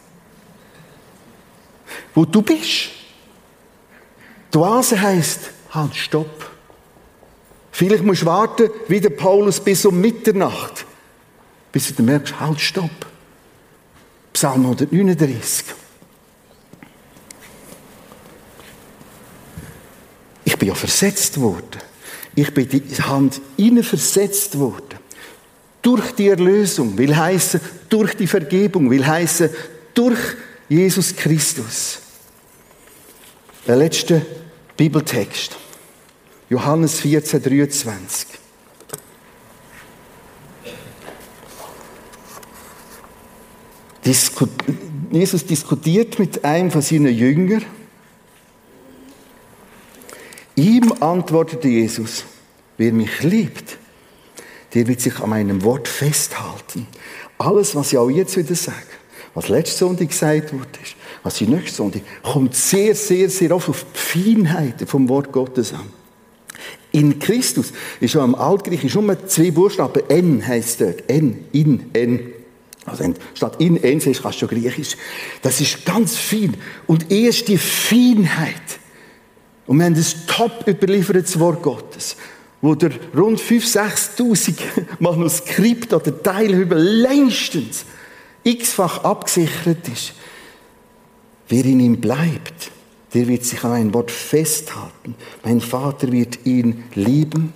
Wo 2.15 2.25
du 2.25 2.43
bist. 2.43 2.91
Die 4.53 4.59
Oase 4.59 5.01
heisst, 5.01 5.51
halt, 5.71 5.95
stopp. 5.95 6.51
Vielleicht 7.71 8.03
musst 8.03 8.23
du 8.23 8.27
warten, 8.27 8.71
wie 8.89 9.01
der 9.01 9.11
Paulus, 9.11 9.61
bis 9.61 9.85
um 9.85 10.01
Mitternacht, 10.01 10.85
bis 11.71 11.95
du 11.95 12.03
merkst, 12.03 12.41
halt, 12.41 12.61
stopp. 12.61 12.91
Psalm 14.33 14.65
139. 14.65 15.67
Ich 20.45 20.57
bin 20.57 20.69
ja 20.69 20.75
versetzt 20.75 21.41
worden. 21.41 21.81
Ich 22.35 22.55
bin 22.55 22.69
in 22.69 22.89
die 22.89 23.03
Hand 23.03 23.41
innen 23.57 23.83
versetzt 23.83 24.59
worden. 24.59 24.99
Durch 25.83 26.13
die 26.13 26.29
Erlösung, 26.29 26.97
will 26.97 27.17
heißen 27.17 27.61
durch 27.89 28.15
die 28.15 28.27
Vergebung, 28.27 28.91
will 28.91 29.07
heißen 29.07 29.51
durch 29.95 30.19
Jesus 30.69 31.17
Christus. 31.17 32.01
Der 33.67 33.77
letzte 33.77 34.25
Bibeltext. 34.77 35.57
Johannes 36.51 37.01
14, 37.01 37.43
23. 37.43 38.29
Jesus 45.11 45.45
diskutiert 45.45 46.19
mit 46.19 46.45
einem 46.45 46.71
von 46.71 46.83
seinen 46.83 47.15
Jüngern. 47.15 47.65
Ihm 50.55 50.93
antwortete 51.01 51.69
Jesus, 51.69 52.25
wer 52.77 52.93
mich 52.93 53.23
liebt, 53.23 53.79
der 54.75 54.87
wird 54.87 55.01
sich 55.01 55.19
an 55.21 55.31
meinem 55.31 55.63
Wort 55.63 55.89
festhalten. 55.89 56.87
Alles, 57.39 57.75
was 57.75 57.93
ich 57.93 57.99
auch 57.99 58.11
jetzt 58.11 58.37
wieder 58.37 58.55
sage, 58.55 58.98
was 59.39 59.49
letzte 59.49 59.79
Sonntag 59.79 60.09
gesagt 60.09 60.53
wurde, 60.53 60.67
was 61.23 61.41
ich 61.41 61.49
nächste 61.49 61.77
Sonntag, 61.77 62.03
kommt 62.25 62.57
sehr, 62.57 62.93
sehr, 62.97 63.31
sehr 63.31 63.55
oft 63.55 63.69
auf 63.69 63.87
die 63.95 64.35
Feinheiten 64.35 64.85
vom 64.85 65.09
Wort 65.09 65.31
Gottes 65.31 65.73
an. 65.73 65.89
In 66.91 67.21
Christus 67.21 67.73
ist 68.01 68.11
schon 68.11 68.25
im 68.25 68.35
Altgriechisch 68.35 68.97
nur 68.97 69.29
zwei 69.29 69.53
Buchstaben. 69.53 70.03
N 70.09 70.45
heißt 70.45 70.81
dort. 70.81 71.09
N, 71.09 71.45
in, 71.53 71.85
N. 71.93 72.33
Also 72.85 73.15
statt 73.33 73.61
in 73.61 73.81
N 73.81 74.01
siehst, 74.01 74.23
kannst 74.23 74.43
du 74.43 74.49
schon 74.49 74.61
Griechisch. 74.61 74.97
Das 75.41 75.61
ist 75.61 75.87
ganz 75.87 76.17
fein. 76.17 76.57
Und 76.89 77.13
erst 77.13 77.47
die 77.47 77.59
Feinheit. 77.59 78.81
Und 79.69 79.79
wir 79.79 79.85
haben 79.85 79.95
das 79.95 80.27
top 80.27 80.67
überliefertes 80.67 81.39
Wort 81.39 81.63
Gottes, 81.63 82.17
wo 82.61 82.75
der 82.75 82.91
rund 83.17 83.41
5.000, 83.41 84.17
6.000 84.17 84.55
Manuskript 84.99 85.93
oder 85.93 86.21
Teile 86.25 86.57
über 86.57 86.75
längstens 86.75 87.85
x-fach 88.45 89.05
abgesichert 89.05 89.89
ist. 89.89 90.15
Wer 91.49 91.65
in 91.65 91.81
ihm 91.81 92.01
bleibt, 92.01 92.71
der 93.15 93.27
wird 93.27 93.45
sich 93.45 93.65
an 93.65 93.73
ein 93.73 93.95
Wort 93.95 94.11
festhalten. 94.11 95.15
Mein 95.45 95.61
Vater 95.61 96.13
wird 96.13 96.45
ihn 96.45 96.85
lieben. 96.95 97.55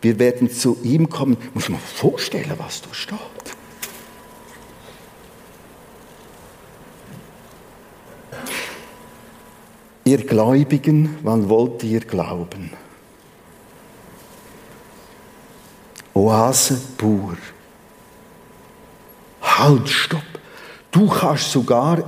Wir 0.00 0.18
werden 0.18 0.50
zu 0.50 0.78
ihm 0.82 1.08
kommen. 1.08 1.36
Muss 1.54 1.68
man 1.68 1.80
vorstellen, 1.80 2.52
was 2.58 2.82
da 2.82 2.92
steht. 2.92 3.18
Ihr 10.04 10.18
Gläubigen, 10.18 11.16
wann 11.22 11.48
wollt 11.48 11.84
ihr 11.84 12.00
glauben? 12.00 12.72
Oase 16.14 16.80
pur. 16.98 17.36
Halt, 19.58 19.88
stopp. 19.88 20.22
Du 20.90 21.08
kannst 21.08 21.50
sogar 21.50 22.02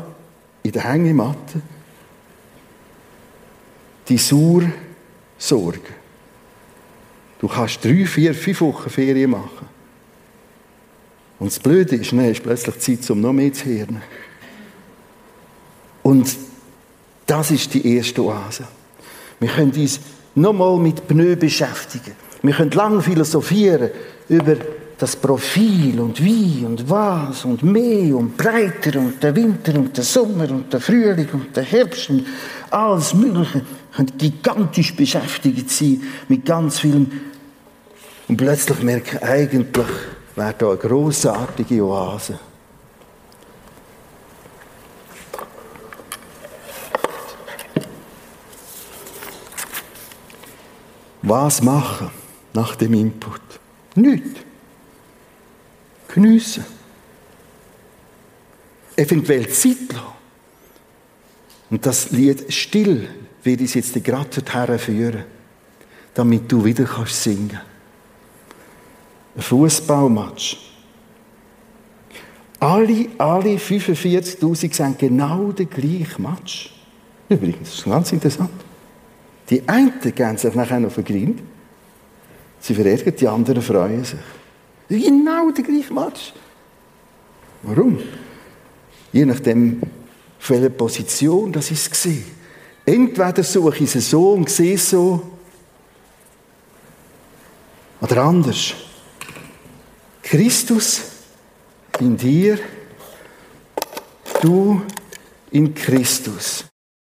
in 0.62 0.72
der 0.72 0.84
Hängematte 0.84 1.61
die 4.09 4.18
Sauer 4.18 4.62
Sorge. 5.38 5.80
Du 7.38 7.49
kannst 7.49 7.84
drei, 7.84 8.07
vier, 8.07 8.34
fünf 8.34 8.61
Wochen 8.62 8.88
Ferien 8.88 9.30
machen. 9.30 9.68
Und 11.38 11.51
das 11.51 11.59
Blöde 11.59 11.97
ist, 11.97 12.12
dann 12.12 12.24
ist 12.24 12.42
plötzlich 12.42 12.78
Zeit, 12.78 13.11
um 13.11 13.20
noch 13.20 13.32
mehr 13.32 13.53
zu 13.53 13.66
hören. 13.66 14.01
Und 16.03 16.36
das 17.26 17.51
ist 17.51 17.74
die 17.74 17.97
erste 17.97 18.22
Oase. 18.22 18.66
Wir 19.40 19.49
können 19.49 19.72
uns 19.72 20.01
nochmal 20.34 20.78
mit 20.78 21.07
Pneu 21.07 21.36
beschäftigen. 21.36 22.12
Wir 22.42 22.55
können 22.55 22.70
lange 22.70 23.03
philosophieren 23.03 23.90
über 24.28 24.57
das 24.99 25.16
Profil 25.16 25.99
und 26.01 26.22
wie 26.22 26.64
und 26.64 26.88
was 26.88 27.45
und 27.45 27.62
mehr 27.62 28.16
und 28.16 28.36
breiter 28.36 28.99
und 28.99 29.22
der 29.22 29.34
Winter 29.34 29.74
und 29.74 29.97
der 29.97 30.05
Sommer 30.05 30.49
und 30.51 30.72
der 30.72 30.80
Frühling 30.80 31.28
und 31.32 31.57
der 31.57 31.64
Herbst 31.64 32.11
und 32.11 32.24
alles 32.70 33.12
Mögliche 33.14 33.62
können 33.95 34.12
gigantisch 34.18 34.95
beschäftigt 34.95 35.70
sein 35.70 36.03
mit 36.28 36.45
ganz 36.45 36.80
vielen 36.80 37.11
und 38.28 38.36
plötzlich 38.36 38.82
merken, 38.82 39.18
eigentlich 39.22 39.86
wäre 40.34 40.55
da 40.57 40.68
eine 40.68 40.78
grossartige 40.78 41.84
Oase. 41.84 42.38
Was 51.22 51.62
machen 51.62 52.11
nach 52.53 52.76
dem 52.76 52.95
Input? 52.95 53.40
Nichts. 53.95 54.43
Geniessen. 56.15 56.65
Eventuell 58.97 59.49
Zeit 59.49 59.93
lassen. 59.93 60.07
Und 61.71 61.85
das 61.85 62.12
Lied 62.12 62.53
still 62.53 63.09
ich 63.43 63.61
es 63.62 63.75
jetzt 63.75 64.05
gerade 64.05 64.29
dorthin 64.31 64.79
führen, 64.79 65.25
damit 66.15 66.51
du 66.51 66.65
wieder 66.65 66.85
kannst 66.85 67.21
singen. 67.21 67.59
Ein 69.35 69.43
Fußballmatch. 69.43 70.73
Alle, 72.61 73.09
alle 73.19 73.57
45.000 73.57 74.73
sagen 74.73 74.97
genau 74.97 75.51
den 75.51 75.69
gleichen 75.69 76.23
Match. 76.23 76.73
Übrigens, 77.29 77.71
das 77.71 77.79
ist 77.79 77.85
ganz 77.85 78.12
interessant. 78.12 78.51
Die 79.51 79.69
einen 79.69 80.01
gehen 80.01 80.39
sich 80.39 80.55
nachher 80.55 80.79
noch 80.79 80.93
vergrinnt. 80.93 81.43
Sie 82.61 82.75
verärgern, 82.75 83.17
die 83.17 83.29
anderen 83.29 83.61
freuen 83.61 84.05
sich. 84.05 84.21
Genau 84.99 85.51
der 85.51 85.64
gleiche 85.64 85.92
Match. 85.92 86.32
Warum? 87.62 87.99
Je 89.12 89.24
nachdem, 89.24 89.80
auf 90.38 90.51
welcher 90.51 90.70
Position 90.70 91.53
das 91.53 91.70
ist 91.70 91.90
gesehen. 91.90 92.24
Entweder 92.84 93.42
suche 93.42 93.84
ich 93.84 93.95
es 93.95 94.11
so 94.11 94.32
und 94.32 94.51
sehe 94.51 94.74
es 94.74 94.90
so, 94.90 95.22
oder 98.01 98.22
anders. 98.22 98.74
Christus 100.22 101.03
in 101.99 102.16
dir 102.16 102.59
du 104.42 104.82
in 105.51 105.72
Christus. 105.74 106.66